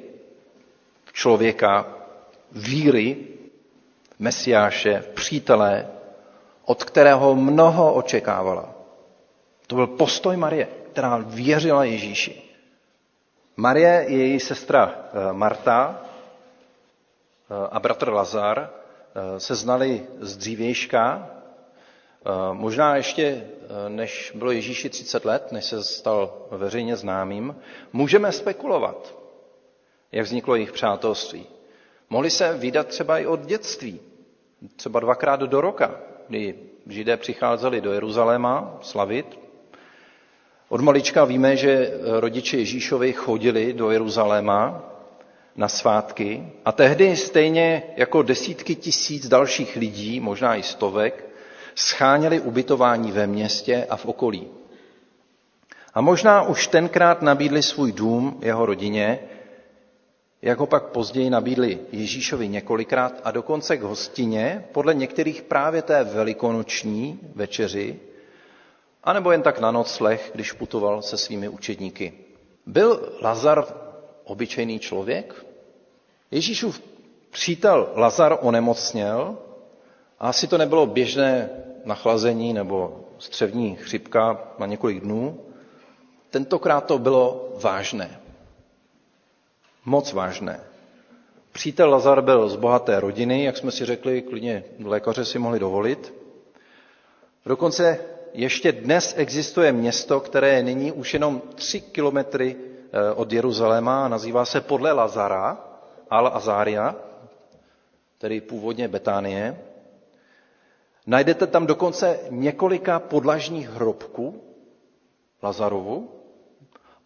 [1.05, 1.87] v člověka,
[2.53, 3.17] víry,
[4.19, 5.87] Mesiáše, přítele,
[6.65, 8.75] od kterého mnoho očekávala.
[9.67, 12.43] To byl postoj Marie, která věřila Ježíši.
[13.57, 21.31] Marie, její sestra eh, Marta eh, a bratr Lazar eh, se znali z dřívějška,
[22.53, 23.47] možná ještě
[23.89, 27.57] než bylo Ježíši 30 let, než se stal veřejně známým,
[27.93, 29.15] můžeme spekulovat,
[30.13, 31.47] jak vzniklo jejich přátelství.
[32.11, 34.01] Mohli se vydat třeba i od dětství,
[34.77, 36.55] třeba dvakrát do roka, kdy
[36.87, 39.46] židé přicházeli do Jeruzaléma slavit.
[40.69, 41.91] Od malička víme, že
[42.21, 44.83] rodiče Ježíšovi chodili do Jeruzaléma
[45.57, 51.25] na svátky a tehdy stejně jako desítky tisíc dalších lidí, možná i stovek,
[51.75, 54.47] scháněli ubytování ve městě a v okolí.
[55.95, 59.19] A možná už tenkrát nabídli svůj dům jeho rodině,
[60.43, 66.05] jak ho pak později nabídli Ježíšovi několikrát a dokonce k hostině, podle některých právě té
[66.05, 67.99] velikonoční večeři,
[69.07, 72.13] anebo jen tak na nocleh, když putoval se svými učedníky.
[72.67, 73.65] Byl Lazar
[74.25, 75.47] obyčejný člověk?
[76.31, 76.83] Ježíšův
[77.31, 79.39] přítel Lazar onemocněl
[80.19, 81.51] a asi to nebylo běžné
[81.85, 85.41] nachlazení nebo střevní chřipka na několik dnů.
[86.31, 88.21] Tentokrát to bylo vážné
[89.87, 90.61] moc vážné.
[91.53, 96.15] Přítel Lazar byl z bohaté rodiny, jak jsme si řekli, klidně lékaře si mohli dovolit.
[97.47, 97.99] Dokonce
[98.33, 102.57] ještě dnes existuje město, které je nyní už jenom tři kilometry
[102.93, 105.59] eh, od Jeruzaléma a nazývá se podle Lazara,
[106.11, 106.95] Al-Azaria,
[108.19, 109.61] tedy původně Betánie.
[111.07, 114.43] Najdete tam dokonce několika podlažních hrobků
[115.43, 116.17] Lazarovu,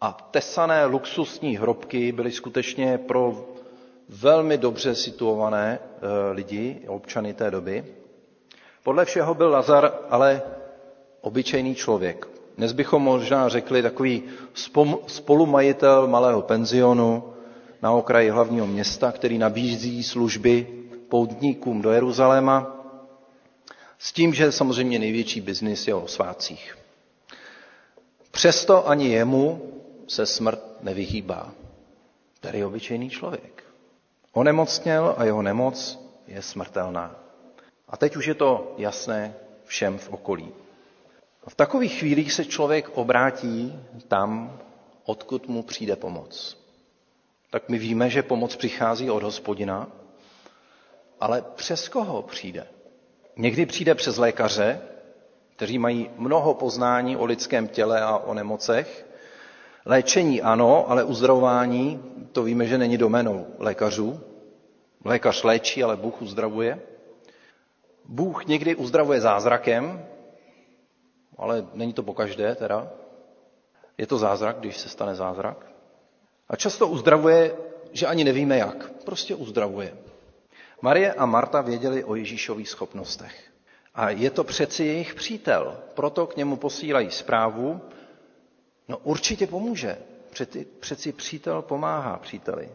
[0.01, 3.45] a tesané luxusní hrobky byly skutečně pro
[4.09, 7.85] velmi dobře situované eh, lidi, občany té doby.
[8.83, 10.41] Podle všeho byl Lazar ale
[11.21, 12.27] obyčejný člověk.
[12.57, 14.23] Dnes bychom možná řekli takový
[15.07, 17.33] spolumajitel malého penzionu
[17.81, 20.67] na okraji hlavního města, který nabízí služby
[21.09, 22.77] poutníkům do Jeruzaléma,
[23.99, 26.77] s tím, že samozřejmě největší biznis je o svácích.
[28.31, 29.71] Přesto ani jemu
[30.07, 31.51] se smrt nevyhýbá.
[32.39, 33.63] Tady je obyčejný člověk.
[34.33, 37.15] Onemocněl a jeho nemoc je smrtelná.
[37.87, 40.51] A teď už je to jasné všem v okolí.
[41.47, 44.59] V takových chvílích se člověk obrátí tam,
[45.05, 46.57] odkud mu přijde pomoc.
[47.49, 49.87] Tak my víme, že pomoc přichází od hospodina,
[51.19, 52.67] ale přes koho přijde?
[53.37, 54.81] Někdy přijde přes lékaře,
[55.55, 59.05] kteří mají mnoho poznání o lidském těle a o nemocech,
[59.85, 64.19] Léčení ano, ale uzdravování, to víme, že není domenou lékařů.
[65.05, 66.81] Lékař léčí, ale Bůh uzdravuje.
[68.05, 70.05] Bůh někdy uzdravuje zázrakem,
[71.41, 72.89] ale není to pokaždé teda.
[73.97, 75.65] Je to zázrak, když se stane zázrak.
[76.49, 77.55] A často uzdravuje,
[77.91, 78.91] že ani nevíme jak.
[79.05, 79.97] Prostě uzdravuje.
[80.81, 83.51] Marie a Marta věděli o Ježíšových schopnostech.
[83.95, 87.81] A je to přeci jejich přítel, proto k němu posílají zprávu,
[88.87, 89.97] no určitě pomůže.
[90.29, 92.69] Přeci, přeci přítel pomáhá příteli.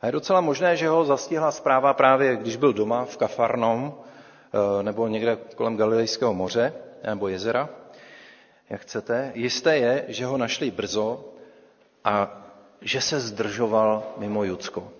[0.00, 4.82] A je docela možné, že ho zastihla zpráva právě, když byl doma v Kafarnom, eh,
[4.82, 6.72] nebo někde kolem Galilejského moře,
[7.06, 7.68] nebo jezera,
[8.70, 9.32] jak chcete.
[9.34, 11.24] Jisté je, že ho našli brzo
[12.04, 12.44] a
[12.80, 14.92] že se zdržoval mimo Judsko.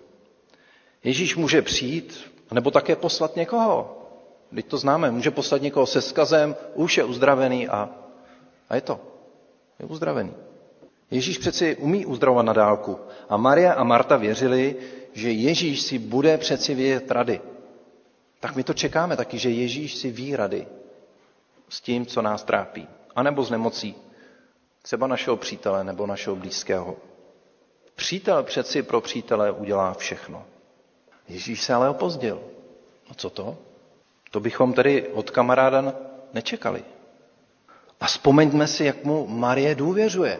[1.03, 3.95] Ježíš může přijít, nebo také poslat někoho.
[4.55, 7.89] Teď to známe, může poslat někoho se skazem, už je uzdravený a,
[8.69, 8.99] a je to.
[9.79, 10.33] Je uzdravený.
[11.11, 12.99] Ježíš přeci umí uzdravovat na dálku.
[13.29, 14.75] A Maria a Marta věřili,
[15.13, 17.41] že Ježíš si bude přeci vědět rady.
[18.39, 20.67] Tak my to čekáme taky, že Ježíš si ví rady
[21.69, 22.87] s tím, co nás trápí.
[23.15, 23.95] A nebo s nemocí.
[24.81, 26.95] Třeba našeho přítele nebo našeho blízkého.
[27.95, 30.45] Přítel přeci pro přítele udělá všechno.
[31.27, 32.41] Ježíš se ale opozdil.
[33.09, 33.57] No co to?
[34.31, 35.93] To bychom tedy od kamaráda
[36.33, 36.83] nečekali.
[37.99, 40.39] A vzpomeňme si, jak mu Marie důvěřuje.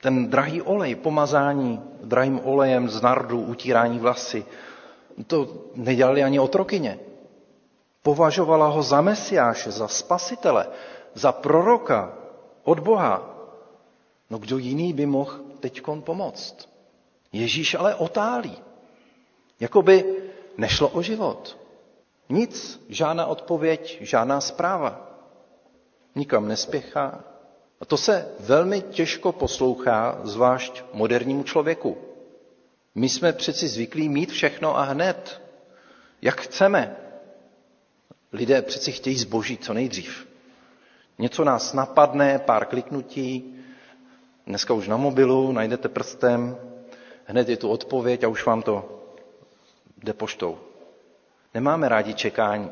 [0.00, 4.44] Ten drahý olej, pomazání drahým olejem z nardu, utírání vlasy,
[5.26, 6.98] to nedělali ani otrokyně.
[8.08, 10.72] Považovala ho za mesiáše, za spasitele,
[11.12, 12.16] za proroka
[12.64, 13.20] od Boha.
[14.32, 16.68] No kdo jiný by mohl teď pomoct?
[17.32, 18.56] Ježíš ale otálí.
[19.60, 20.24] Jakoby
[20.56, 21.52] nešlo o život.
[22.28, 25.04] Nic, žádná odpověď, žádná zpráva.
[26.16, 27.24] Nikam nespěchá.
[27.80, 31.96] A to se velmi těžko poslouchá, zvlášť modernímu člověku.
[32.94, 35.42] My jsme přeci zvyklí mít všechno a hned,
[36.22, 37.07] jak chceme.
[38.32, 40.28] Lidé přeci chtějí zboží co nejdřív.
[41.18, 43.54] Něco nás napadne, pár kliknutí,
[44.46, 46.56] dneska už na mobilu, najdete prstem,
[47.24, 49.02] hned je tu odpověď a už vám to
[49.96, 50.58] jde poštou.
[51.54, 52.70] Nemáme rádi čekání.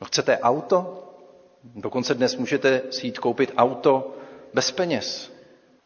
[0.00, 1.06] No, chcete auto?
[1.64, 4.14] Dokonce dnes můžete si jít koupit auto
[4.54, 5.32] bez peněz.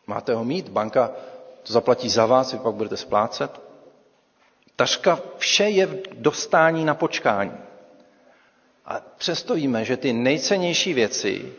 [0.06, 1.10] Máte ho mít, banka
[1.62, 3.60] to zaplatí za vás, vy pak budete splácet.
[4.76, 7.52] Tařka vše je v dostání na počkání.
[8.84, 11.52] A přesto víme, že ty nejcennější věci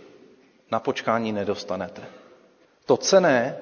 [0.71, 2.03] na počkání nedostanete.
[2.85, 3.57] To cené,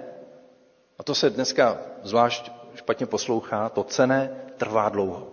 [0.99, 5.27] a to se dneska zvlášť špatně poslouchá, to cené trvá dlouho.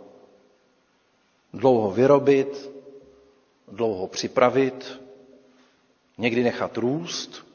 [1.52, 2.70] Dlouho vyrobit,
[3.68, 5.00] dlouho připravit,
[6.18, 7.46] někdy nechat růst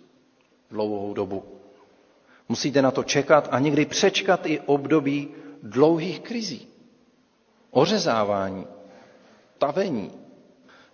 [0.72, 1.44] dlouhou dobu.
[2.50, 5.30] Musíte na to čekat a někdy přečkat i období
[5.64, 6.68] dlouhých krizí.
[7.72, 8.68] Ořezávání,
[9.58, 10.25] tavení,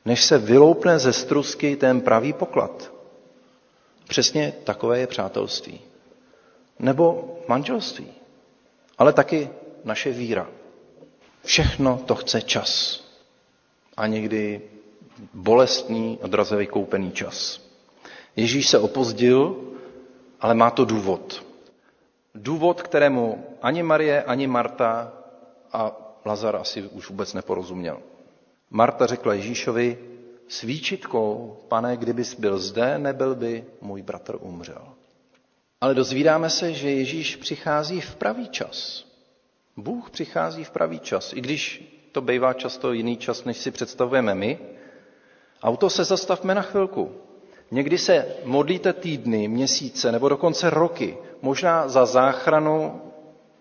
[0.05, 2.91] než se vyloupne ze strusky ten pravý poklad.
[4.07, 5.81] Přesně takové je přátelství.
[6.79, 8.07] Nebo manželství.
[8.97, 9.49] Ale taky
[9.83, 10.47] naše víra.
[11.43, 13.03] Všechno to chce čas.
[13.97, 14.61] A někdy
[15.33, 17.61] bolestný a draze vykoupený čas.
[18.35, 19.55] Ježíš se opozdil,
[20.39, 21.45] ale má to důvod.
[22.35, 25.13] Důvod, kterému ani Marie, ani Marta
[25.73, 25.91] a
[26.25, 27.97] Lazar asi už vůbec neporozuměl.
[28.71, 29.97] Marta řekla Ježíšovi,
[30.47, 34.81] s výčitkou, pane, kdybys byl zde, nebyl by můj bratr umřel.
[35.81, 39.05] Ale dozvídáme se, že Ježíš přichází v pravý čas.
[39.77, 44.35] Bůh přichází v pravý čas, i když to bývá často jiný čas, než si představujeme
[44.35, 44.59] my.
[45.63, 47.11] Auto se zastavme na chvilku.
[47.71, 53.01] Někdy se modlíte týdny, měsíce nebo dokonce roky, možná za záchranu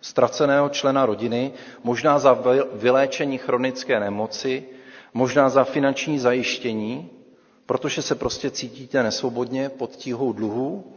[0.01, 1.53] ztraceného člena rodiny,
[1.85, 2.39] možná za
[2.73, 4.65] vyléčení chronické nemoci,
[5.15, 7.11] možná za finanční zajištění,
[7.67, 10.93] protože se prostě cítíte nesvobodně pod tíhou dluhů,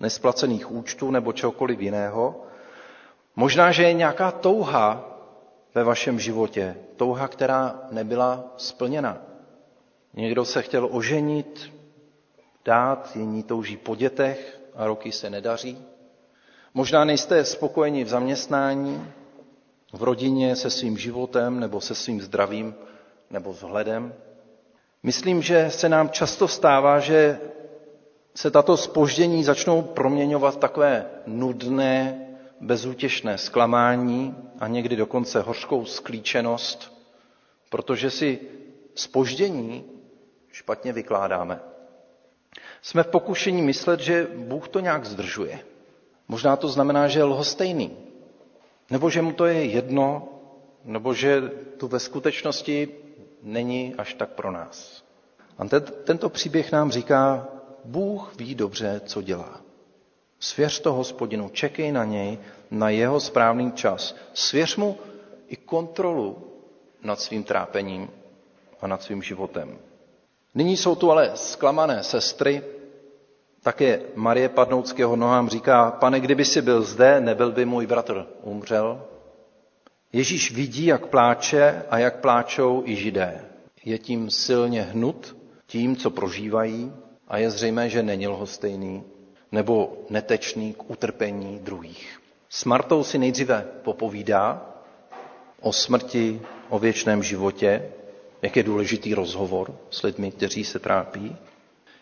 [0.00, 2.42] nesplacených účtů nebo čehokoliv jiného.
[3.36, 5.04] Možná, že je nějaká touha
[5.74, 9.18] ve vašem životě, touha, která nebyla splněna.
[10.14, 11.72] Někdo se chtěl oženit,
[12.64, 15.78] dát, jiní touží po dětech a roky se nedaří.
[16.74, 19.04] Možná nejste spokojeni v zaměstnání,
[19.92, 22.74] v rodině, se svým životem nebo se svým zdravím
[23.30, 24.14] nebo vzhledem.
[25.02, 27.40] Myslím, že se nám často stává, že
[28.34, 32.24] se tato spoždění začnou proměňovat v takové nudné,
[32.60, 36.92] bezútěšné zklamání a někdy dokonce hořkou sklíčenost,
[37.70, 38.38] protože si
[38.94, 39.84] spoždění
[40.52, 41.60] špatně vykládáme.
[42.82, 45.60] Jsme v pokušení myslet, že Bůh to nějak zdržuje.
[46.28, 47.96] Možná to znamená, že je lhostejný.
[48.90, 50.28] Nebo že mu to je jedno,
[50.84, 51.42] nebo že
[51.76, 52.88] tu ve skutečnosti
[53.42, 55.04] není až tak pro nás.
[55.58, 55.64] A
[56.04, 57.48] tento příběh nám říká,
[57.84, 59.60] Bůh ví dobře, co dělá.
[60.40, 62.38] Svěř to hospodinu, čekej na něj,
[62.70, 64.16] na jeho správný čas.
[64.34, 64.96] Svěř mu
[65.48, 66.38] i kontrolu
[67.02, 68.10] nad svým trápením
[68.80, 69.78] a nad svým životem.
[70.54, 72.62] Nyní jsou tu ale zklamané sestry,
[73.62, 74.50] také Marie
[74.96, 79.02] jeho nohám říká, pane, kdyby si byl zde, nebyl by můj bratr umřel.
[80.12, 83.44] Ježíš vidí, jak pláče a jak pláčou i židé.
[83.84, 85.36] Je tím silně hnut,
[85.66, 86.92] tím, co prožívají
[87.28, 89.02] a je zřejmé, že není lhostejný
[89.52, 92.20] nebo netečný k utrpení druhých.
[92.48, 94.74] S Martou si nejdříve popovídá
[95.60, 97.82] o smrti, o věčném životě,
[98.42, 101.36] jak je důležitý rozhovor s lidmi, kteří se trápí.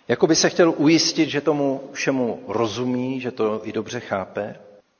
[0.09, 4.57] Jako by se chtěl ujistit, že tomu všemu rozumí, že to i dobře chápe.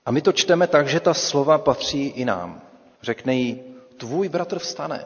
[0.07, 2.63] A my to čteme tak, že ta slova patří i nám.
[3.03, 3.63] Řekne jí,
[3.97, 5.05] tvůj bratr vstane.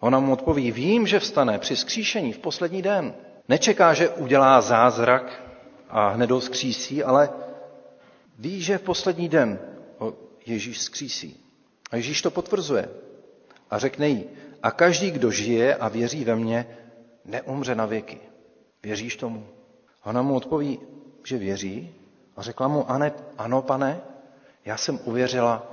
[0.00, 3.14] Ona mu odpoví, vím, že vstane při skříšení v poslední den.
[3.48, 5.42] Nečeká, že udělá zázrak
[5.88, 7.30] a hned ho skřísí, ale
[8.38, 9.58] ví, že v poslední den
[9.98, 10.14] ho
[10.46, 11.40] Ježíš skřísí.
[11.90, 12.88] A Ježíš to potvrzuje.
[13.70, 14.24] A řekne jí,
[14.62, 16.66] a každý, kdo žije a věří ve mně,
[17.24, 18.18] neumře na věky.
[18.82, 19.46] Věříš tomu?
[20.04, 20.80] Ona mu odpoví,
[21.24, 21.94] že věří
[22.36, 24.00] a řekla mu, ane, ano, pane,
[24.64, 25.71] já jsem uvěřila,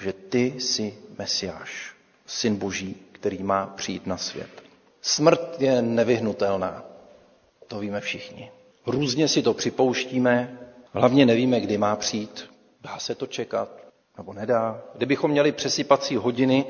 [0.00, 1.94] že ty jsi Mesiáš,
[2.26, 4.62] syn Boží, který má přijít na svět.
[5.00, 6.84] Smrt je nevyhnutelná,
[7.66, 8.50] to víme všichni.
[8.86, 10.58] Různě si to připouštíme,
[10.92, 12.50] hlavně nevíme, kdy má přijít.
[12.80, 13.68] Dá se to čekat,
[14.16, 14.82] nebo nedá.
[14.94, 16.64] Kdybychom měli přesypací hodiny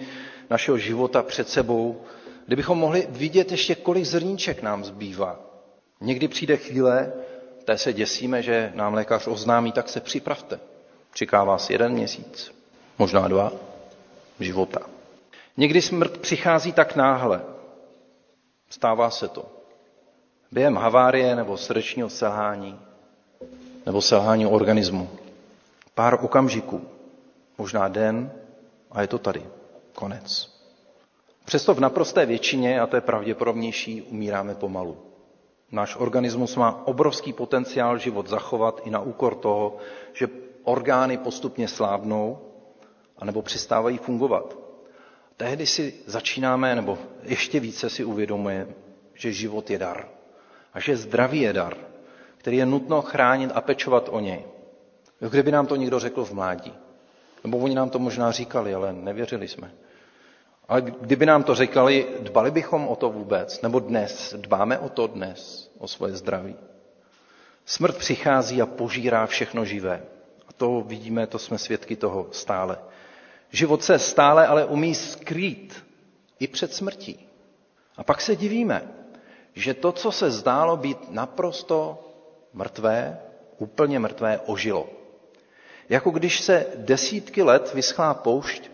[0.50, 2.00] našeho života před sebou,
[2.46, 5.40] kdybychom mohli vidět ještě, kolik zrníček nám zbývá.
[6.00, 7.12] Někdy přijde chvíle,
[7.64, 10.60] té se děsíme, že nám lékař oznámí, tak se připravte.
[11.14, 12.59] Čeká vás jeden měsíc,
[13.00, 13.52] možná dva
[14.40, 14.80] života.
[15.56, 17.42] Někdy smrt přichází tak náhle.
[18.70, 19.44] Stává se to.
[20.52, 22.80] Během havárie nebo srdečního selhání
[23.86, 25.08] nebo selhání organismu.
[25.94, 26.84] Pár okamžiků,
[27.58, 28.32] možná den
[28.92, 29.42] a je to tady.
[29.94, 30.50] Konec.
[31.44, 34.96] Přesto v naprosté většině, a to je pravděpodobnější, umíráme pomalu.
[35.72, 39.76] Náš organismus má obrovský potenciál život zachovat i na úkor toho,
[40.12, 40.28] že
[40.64, 42.49] orgány postupně slábnou
[43.20, 44.58] anebo přestávají fungovat.
[45.36, 48.66] Tehdy si začínáme, nebo ještě více si uvědomujeme,
[49.14, 50.08] že život je dar.
[50.74, 51.76] A že zdraví je dar,
[52.38, 54.44] který je nutno chránit a pečovat o něj.
[55.30, 56.72] Kdyby nám to někdo řekl v mládí.
[57.44, 59.72] Nebo oni nám to možná říkali, ale nevěřili jsme.
[60.68, 63.62] Ale kdyby nám to říkali, dbali bychom o to vůbec?
[63.62, 64.34] Nebo dnes?
[64.38, 66.56] Dbáme o to dnes, o svoje zdraví?
[67.64, 70.02] Smrt přichází a požírá všechno živé.
[70.48, 72.78] A to vidíme, to jsme svědky toho stále.
[73.50, 75.84] Život se stále ale umí skrýt
[76.38, 77.26] i před smrtí.
[77.96, 78.82] A pak se divíme,
[79.54, 82.04] že to, co se zdálo být naprosto
[82.52, 83.18] mrtvé,
[83.58, 84.88] úplně mrtvé, ožilo.
[85.88, 88.70] Jako když se desítky let vyschlá poušť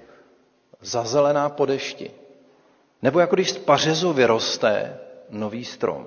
[0.81, 2.11] zazelená po dešti.
[3.03, 4.99] Nebo jako když z pařezu vyroste
[5.31, 6.07] nový strom.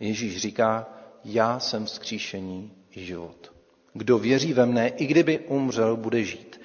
[0.00, 0.86] Ježíš říká,
[1.24, 3.52] já jsem skříšení i život.
[3.92, 6.60] Kdo věří ve mne, i kdyby umřel, bude žít.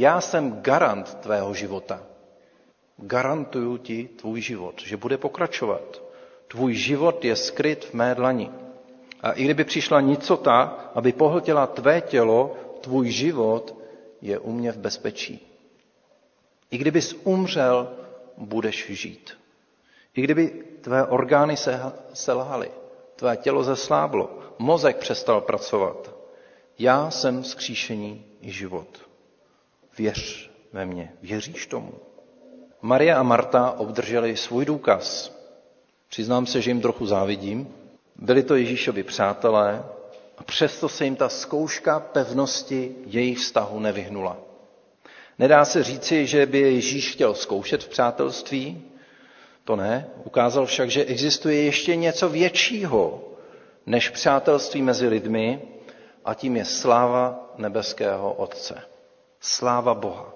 [0.00, 2.02] Já jsem garant tvého života.
[2.96, 6.02] Garantuju ti tvůj život, že bude pokračovat.
[6.48, 8.50] Tvůj život je skryt v mé dlani.
[9.20, 10.60] A i kdyby přišla nicota,
[10.94, 13.76] aby pohltila tvé tělo, tvůj život
[14.20, 15.46] je u mě v bezpečí.
[16.70, 17.92] I kdybys umřel,
[18.36, 19.38] budeš žít.
[20.14, 21.56] I kdyby tvé orgány
[22.14, 22.70] selhaly,
[23.16, 26.14] tvé tělo zesláblo, mozek přestal pracovat,
[26.78, 29.09] já jsem skříšení i život.
[30.00, 31.92] Věř ve mě, věříš tomu.
[32.82, 35.36] Maria a Marta obdrželi svůj důkaz.
[36.08, 37.68] Přiznám se, že jim trochu závidím.
[38.16, 39.84] Byli to Ježíšovi přátelé
[40.38, 44.36] a přesto se jim ta zkouška pevnosti jejich vztahu nevyhnula.
[45.38, 48.82] Nedá se říci, že by Ježíš chtěl zkoušet v přátelství,
[49.64, 50.08] to ne.
[50.24, 53.24] Ukázal však, že existuje ještě něco většího
[53.86, 55.62] než přátelství mezi lidmi
[56.24, 58.90] a tím je sláva nebeského Otce.
[59.40, 60.34] Sláva Boha.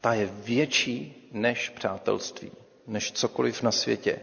[0.00, 2.52] Ta je větší než přátelství,
[2.86, 4.20] než cokoliv na světě.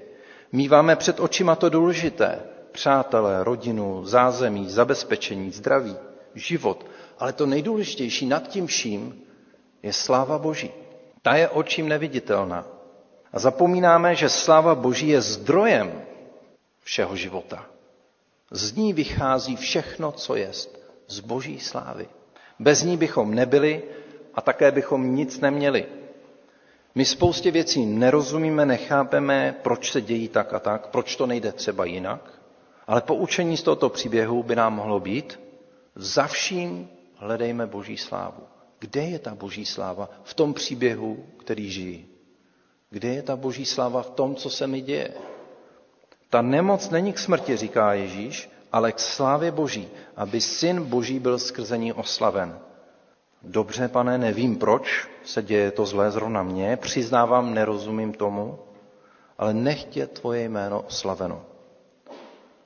[0.52, 2.40] Míváme před očima to důležité.
[2.72, 5.96] Přátelé, rodinu, zázemí, zabezpečení, zdraví,
[6.36, 6.86] život.
[7.20, 9.22] Ale to nejdůležitější nad tím vším
[9.84, 10.72] je sláva Boží.
[11.22, 12.68] Ta je očím neviditelná.
[13.34, 16.02] A zapomínáme, že sláva Boží je zdrojem
[16.84, 17.66] všeho života.
[18.52, 20.80] Z ní vychází všechno, co jest.
[21.08, 22.08] Z Boží slávy.
[22.60, 23.84] Bez ní bychom nebyli
[24.34, 25.86] a také bychom nic neměli.
[26.96, 31.86] My spoustě věcí nerozumíme, nechápeme, proč se dějí tak a tak, proč to nejde třeba
[31.86, 32.42] jinak,
[32.88, 35.40] ale poučení z tohoto příběhu by nám mohlo být,
[35.96, 38.44] za vším hledejme Boží slávu.
[38.80, 40.10] Kde je ta boží sláva?
[40.24, 42.06] V tom příběhu, který žijí.
[42.90, 45.14] Kde je ta boží sláva v tom, co se mi děje?
[46.30, 51.40] Ta nemoc není k smrti, říká Ježíš, ale k slávě boží, aby syn boží byl
[51.40, 52.60] skrze ní oslaven.
[53.44, 58.60] Dobře, pane, nevím, proč se děje to zlé zrovna mně, přiznávám, nerozumím tomu,
[59.38, 61.46] ale nechtě tvoje jméno oslaveno.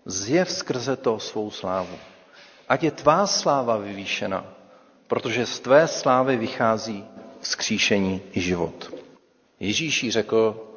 [0.05, 1.95] Zjev skrze to svou slávu.
[2.69, 4.45] Ať je tvá sláva vyvýšena,
[5.07, 7.05] protože z tvé slávy vychází
[7.39, 8.93] vzkříšení i život.
[9.59, 10.70] Ježíš řekl,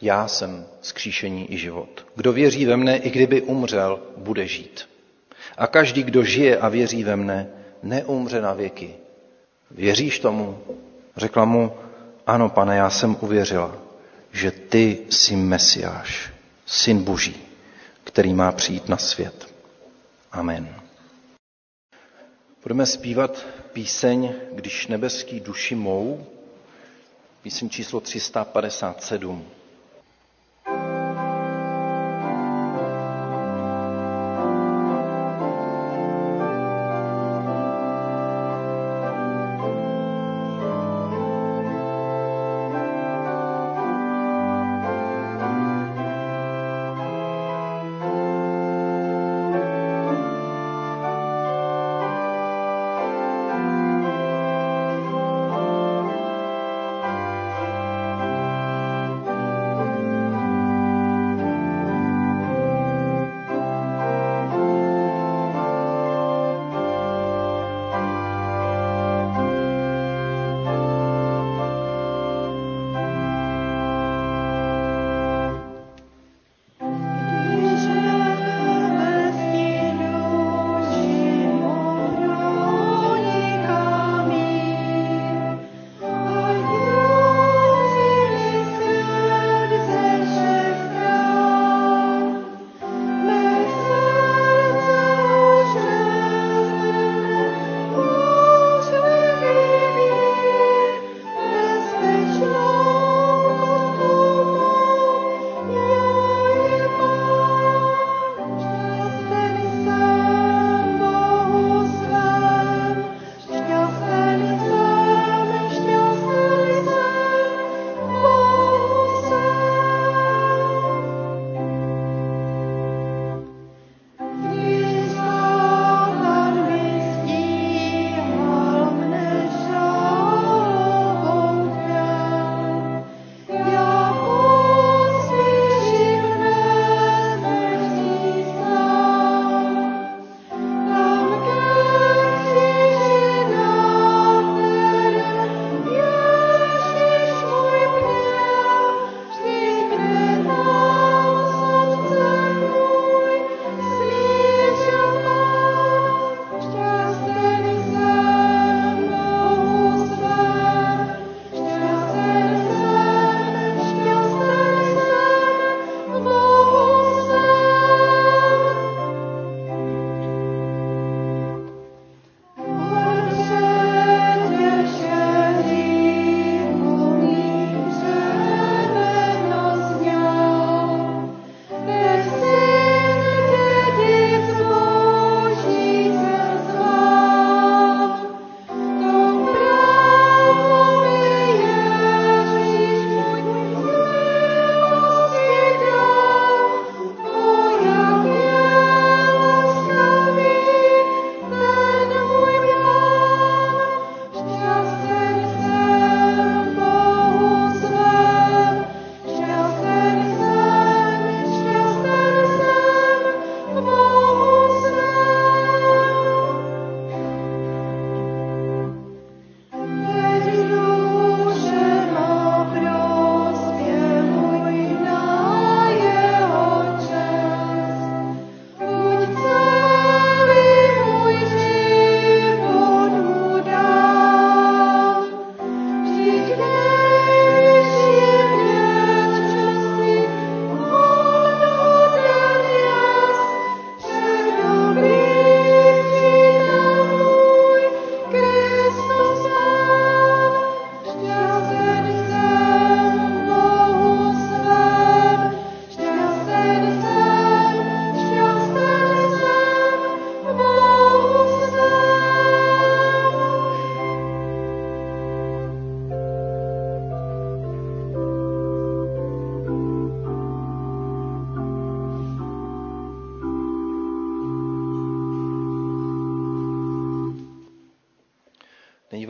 [0.00, 2.06] já jsem vzkříšení i život.
[2.14, 4.88] Kdo věří ve mne, i kdyby umřel, bude žít.
[5.56, 7.48] A každý, kdo žije a věří ve mne,
[7.82, 8.94] neumře na věky.
[9.70, 10.58] Věříš tomu?
[11.16, 11.72] Řekla mu,
[12.26, 13.76] ano, pane, já jsem uvěřila,
[14.32, 16.32] že ty jsi Mesiáš,
[16.66, 17.36] syn Boží,
[18.04, 19.54] který má přijít na svět.
[20.32, 20.74] Amen.
[22.62, 26.26] Budeme zpívat píseň Když nebeský duši mou,
[27.42, 29.57] píseň číslo 357.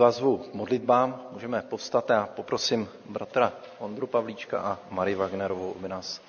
[0.08, 5.88] vás zvu k modlitbám, můžeme povstat a poprosím bratra Ondru Pavlíčka a Marii Wagnerovou, aby
[5.88, 6.20] nás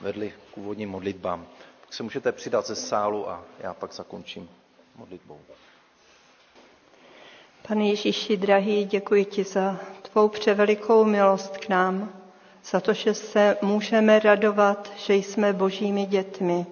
[0.00, 1.46] vedli k úvodním modlitbám.
[1.80, 4.48] Tak se můžete přidat ze sálu a já pak zakončím
[4.96, 5.40] modlitbou.
[7.68, 12.12] Pane Ježíši, drahý, děkuji ti za tvou převelikou milost k nám,
[12.64, 16.66] za to, že se můžeme radovat, že jsme božími dětmi,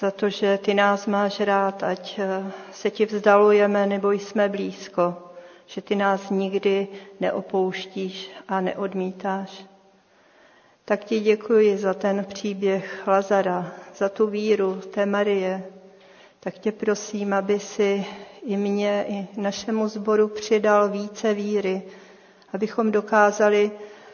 [0.00, 5.22] za to, že ty nás máš rád, ať eh, se ti vzdalujeme nebo jsme blízko,
[5.66, 6.88] že ty nás nikdy
[7.20, 9.64] neopouštíš a neodmítáš.
[10.84, 15.62] Tak ti děkuji za ten příběh Lazara, za tu víru té Marie.
[16.40, 18.06] Tak tě prosím, aby si
[18.42, 21.82] i mě, i našemu sboru přidal více víry,
[22.52, 23.70] abychom dokázali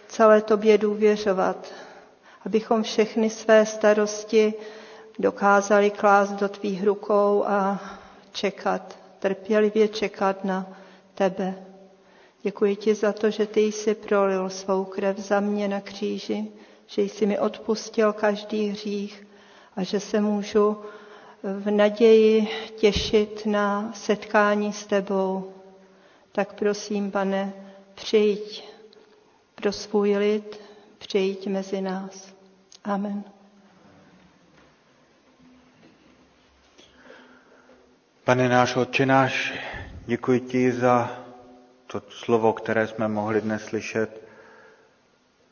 [0.08, 1.72] celé tobě důvěřovat,
[2.46, 4.54] abychom všechny své starosti
[5.18, 7.80] dokázali klást do tvých rukou a
[8.32, 10.66] čekat, trpělivě čekat na
[11.14, 11.54] tebe.
[12.42, 16.52] Děkuji ti za to, že ty jsi prolil svou krev za mě na kříži,
[16.86, 19.26] že jsi mi odpustil každý hřích
[19.76, 20.76] a že se můžu
[21.42, 25.52] v naději těšit na setkání s tebou.
[26.32, 27.52] Tak prosím, pane,
[27.94, 28.68] přijď
[29.54, 30.60] pro svůj lid,
[30.98, 32.34] přijď mezi nás.
[32.84, 33.24] Amen.
[38.24, 39.52] Pane náš Otče náš,
[40.06, 41.10] děkuji ti za
[41.86, 44.22] to slovo, které jsme mohli dnes slyšet.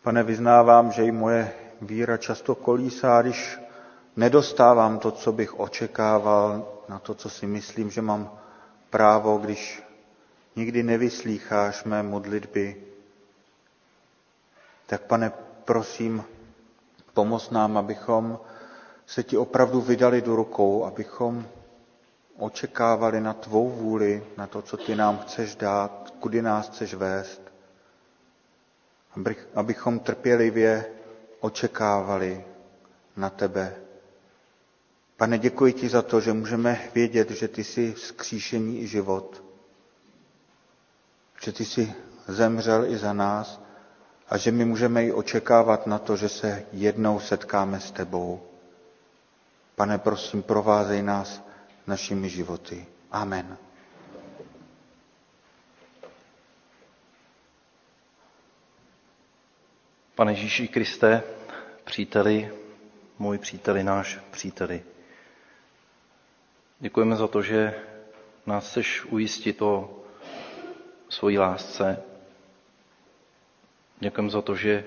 [0.03, 3.59] Pane, vyznávám, že i moje víra často kolísá, když
[4.17, 8.39] nedostávám to, co bych očekával, na to, co si myslím, že mám
[8.91, 9.83] právo, když
[10.57, 12.77] nikdy nevyslýcháš mé modlitby.
[14.87, 15.33] Tak pane,
[15.65, 16.25] prosím,
[17.15, 18.39] pomoz nám, abychom
[19.07, 21.47] se ti opravdu vydali do rukou, abychom
[22.41, 27.41] očekávali na tvou vůli, na to, co ty nám chceš dát, kudy nás chceš vést,
[29.55, 30.87] abychom trpělivě
[31.41, 32.45] očekávali
[33.17, 33.75] na tebe.
[35.17, 39.45] Pane, děkuji ti za to, že můžeme vědět, že ty jsi vzkříšení i život,
[41.45, 41.95] že ty jsi
[42.29, 43.61] zemřel i za nás
[44.29, 48.41] a že my můžeme i očekávat na to, že se jednou setkáme s tebou.
[49.77, 51.50] Pane, prosím, provázej nás
[51.87, 52.87] našimi životy.
[53.11, 53.59] Amen.
[60.15, 61.23] Pane Ježíši Kriste,
[61.85, 62.53] příteli,
[63.19, 64.83] můj příteli, náš příteli.
[66.81, 67.75] Děkujeme za to, že
[68.47, 70.03] nás chceš ujistit o
[71.09, 72.03] svojí lásce.
[74.01, 74.85] Děkujeme za to, že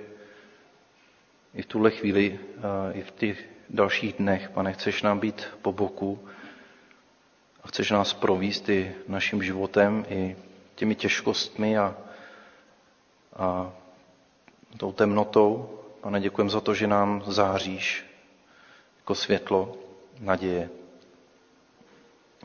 [1.53, 2.39] i v tuhle chvíli,
[2.93, 6.29] i v těch dalších dnech, pane, chceš nám být po boku
[7.64, 10.36] a chceš nás províst i naším životem, i
[10.76, 11.95] těmi těžkostmi a,
[13.36, 13.72] a
[14.78, 15.80] tou temnotou.
[16.01, 18.05] Pane, děkujeme za to, že nám záříš
[18.97, 19.78] jako světlo
[20.20, 20.70] naděje.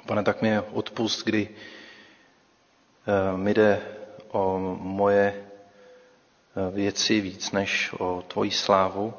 [0.07, 3.83] Pane, tak mi odpust, kdy eh, mi jde
[4.31, 9.14] o moje eh, věci víc než o tvoji slávu,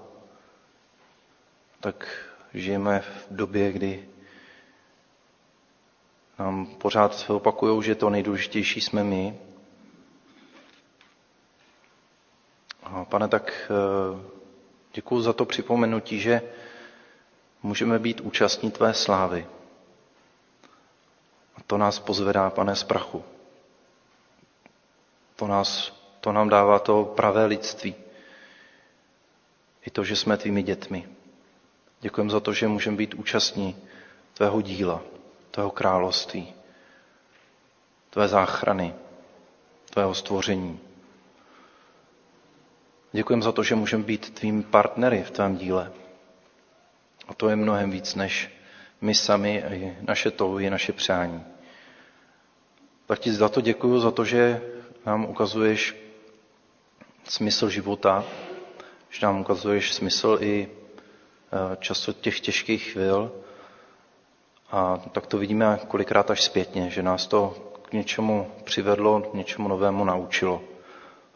[1.80, 4.10] tak žijeme v době, kdy
[6.40, 9.38] nám pořád opakují, že to nejdůležitější jsme my.
[12.84, 14.24] A pane, tak eh,
[14.94, 16.42] děkuji za to připomenutí, že
[17.64, 19.48] můžeme být účastní tvé slávy.
[21.56, 23.24] A to nás pozvedá, pane, z prachu.
[25.36, 27.96] To, nás, to nám dává to pravé lidství.
[29.86, 31.10] I to, že jsme tvými dětmi.
[32.02, 33.76] Děkujeme za to, že můžeme být účastní
[34.34, 35.02] tvého díla,
[35.52, 36.54] tvého království,
[38.10, 38.94] tvé záchrany,
[39.90, 40.80] tvého stvoření.
[43.12, 45.92] Děkujeme za to, že můžeme být tvými partnery v tvém díle.
[47.28, 48.50] A to je mnohem víc než
[49.02, 49.64] my sami,
[50.02, 51.44] naše touhy, naše přání.
[53.06, 54.62] Tak ti za to děkuji, za to, že
[55.06, 55.96] nám ukazuješ
[57.24, 58.26] smysl života,
[59.10, 63.32] že nám ukazuješ smysl i eh, často těch těžkých chvil.
[64.72, 67.56] A tak to vidíme kolikrát až zpětně, že nás to
[67.90, 70.62] k něčemu přivedlo, k něčemu novému naučilo.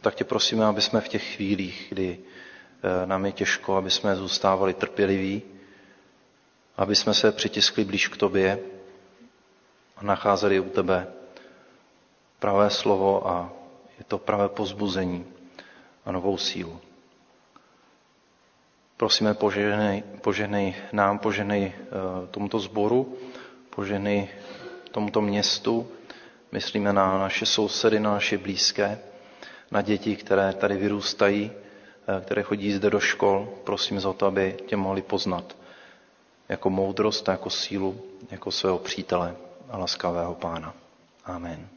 [0.01, 4.15] Tak tě prosíme, aby jsme v těch chvílích, kdy eh, nám je těžko, aby jsme
[4.15, 5.41] zůstávali trpěliví,
[6.77, 8.59] aby jsme se přitiskli blíž k tobě
[9.97, 11.07] a nacházeli u tebe
[12.39, 13.51] pravé slovo a
[13.97, 15.25] je to pravé pozbuzení
[16.05, 16.79] a novou sílu.
[18.97, 23.17] Prosíme, požehnej, požehnej nám, požehnej uh, tomuto sboru,
[23.75, 24.29] požehnej
[24.91, 25.87] tomuto městu,
[26.51, 28.99] myslíme na naše sousedy, na naše blízké,
[29.71, 33.49] na děti, které tady vyrůstají, eh, které chodí zde do škol.
[33.63, 35.57] Prosím za to, aby tě mohli poznat
[36.49, 39.35] jako moudrost, jako sílu, jako svého přítele
[39.69, 40.73] a laskavého pána.
[41.25, 41.67] Amen.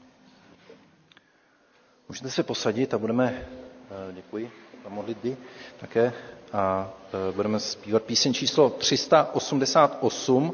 [2.08, 3.46] Můžete se posadit a budeme,
[3.90, 4.50] eh, děkuji
[4.84, 5.36] za modlitby
[5.80, 6.12] také,
[6.53, 10.53] a eh, budeme zpívat píseň číslo 388,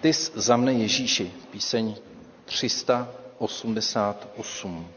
[0.00, 1.94] Ty za mne Ježíši, píseň
[2.44, 4.88] 388.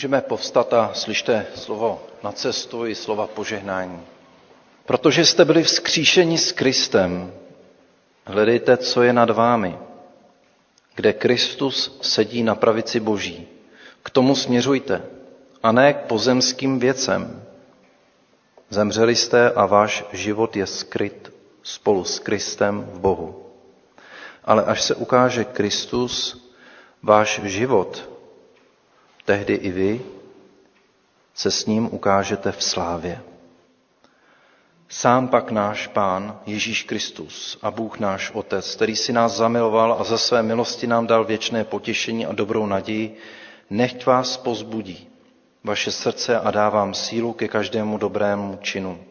[0.00, 4.00] Můžeme povstat a slyšte slovo na cestu i slova požehnání.
[4.86, 7.32] Protože jste byli vzkříšeni s Kristem,
[8.24, 9.78] hledejte, co je nad vámi,
[10.94, 13.48] kde Kristus sedí na pravici Boží.
[14.02, 15.02] K tomu směřujte,
[15.62, 17.42] a ne k pozemským věcem.
[18.70, 21.32] Zemřeli jste a váš život je skryt
[21.62, 23.46] spolu s Kristem v Bohu.
[24.44, 26.44] Ale až se ukáže Kristus,
[27.02, 28.09] váš život,
[29.24, 30.00] tehdy i vy
[31.34, 33.22] se s ním ukážete v slávě.
[34.88, 40.04] Sám pak náš Pán Ježíš Kristus a Bůh náš Otec, který si nás zamiloval a
[40.04, 43.16] za své milosti nám dal věčné potěšení a dobrou naději,
[43.70, 45.08] nechť vás pozbudí
[45.64, 49.04] vaše srdce a dávám sílu ke každému dobrému činu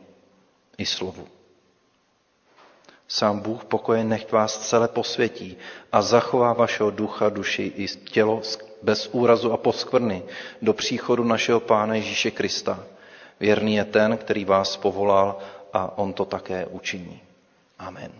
[0.77, 1.27] i slovu.
[3.07, 5.57] Sám Bůh pokoje nechť vás celé posvětí
[5.91, 8.41] a zachová vašeho ducha, duši i tělo
[8.81, 10.23] bez úrazu a poskvrny
[10.61, 12.83] do příchodu našeho Pána Ježíše Krista.
[13.39, 15.37] Věrný je ten, který vás povolal
[15.73, 17.21] a on to také učiní.
[17.79, 18.11] Amen.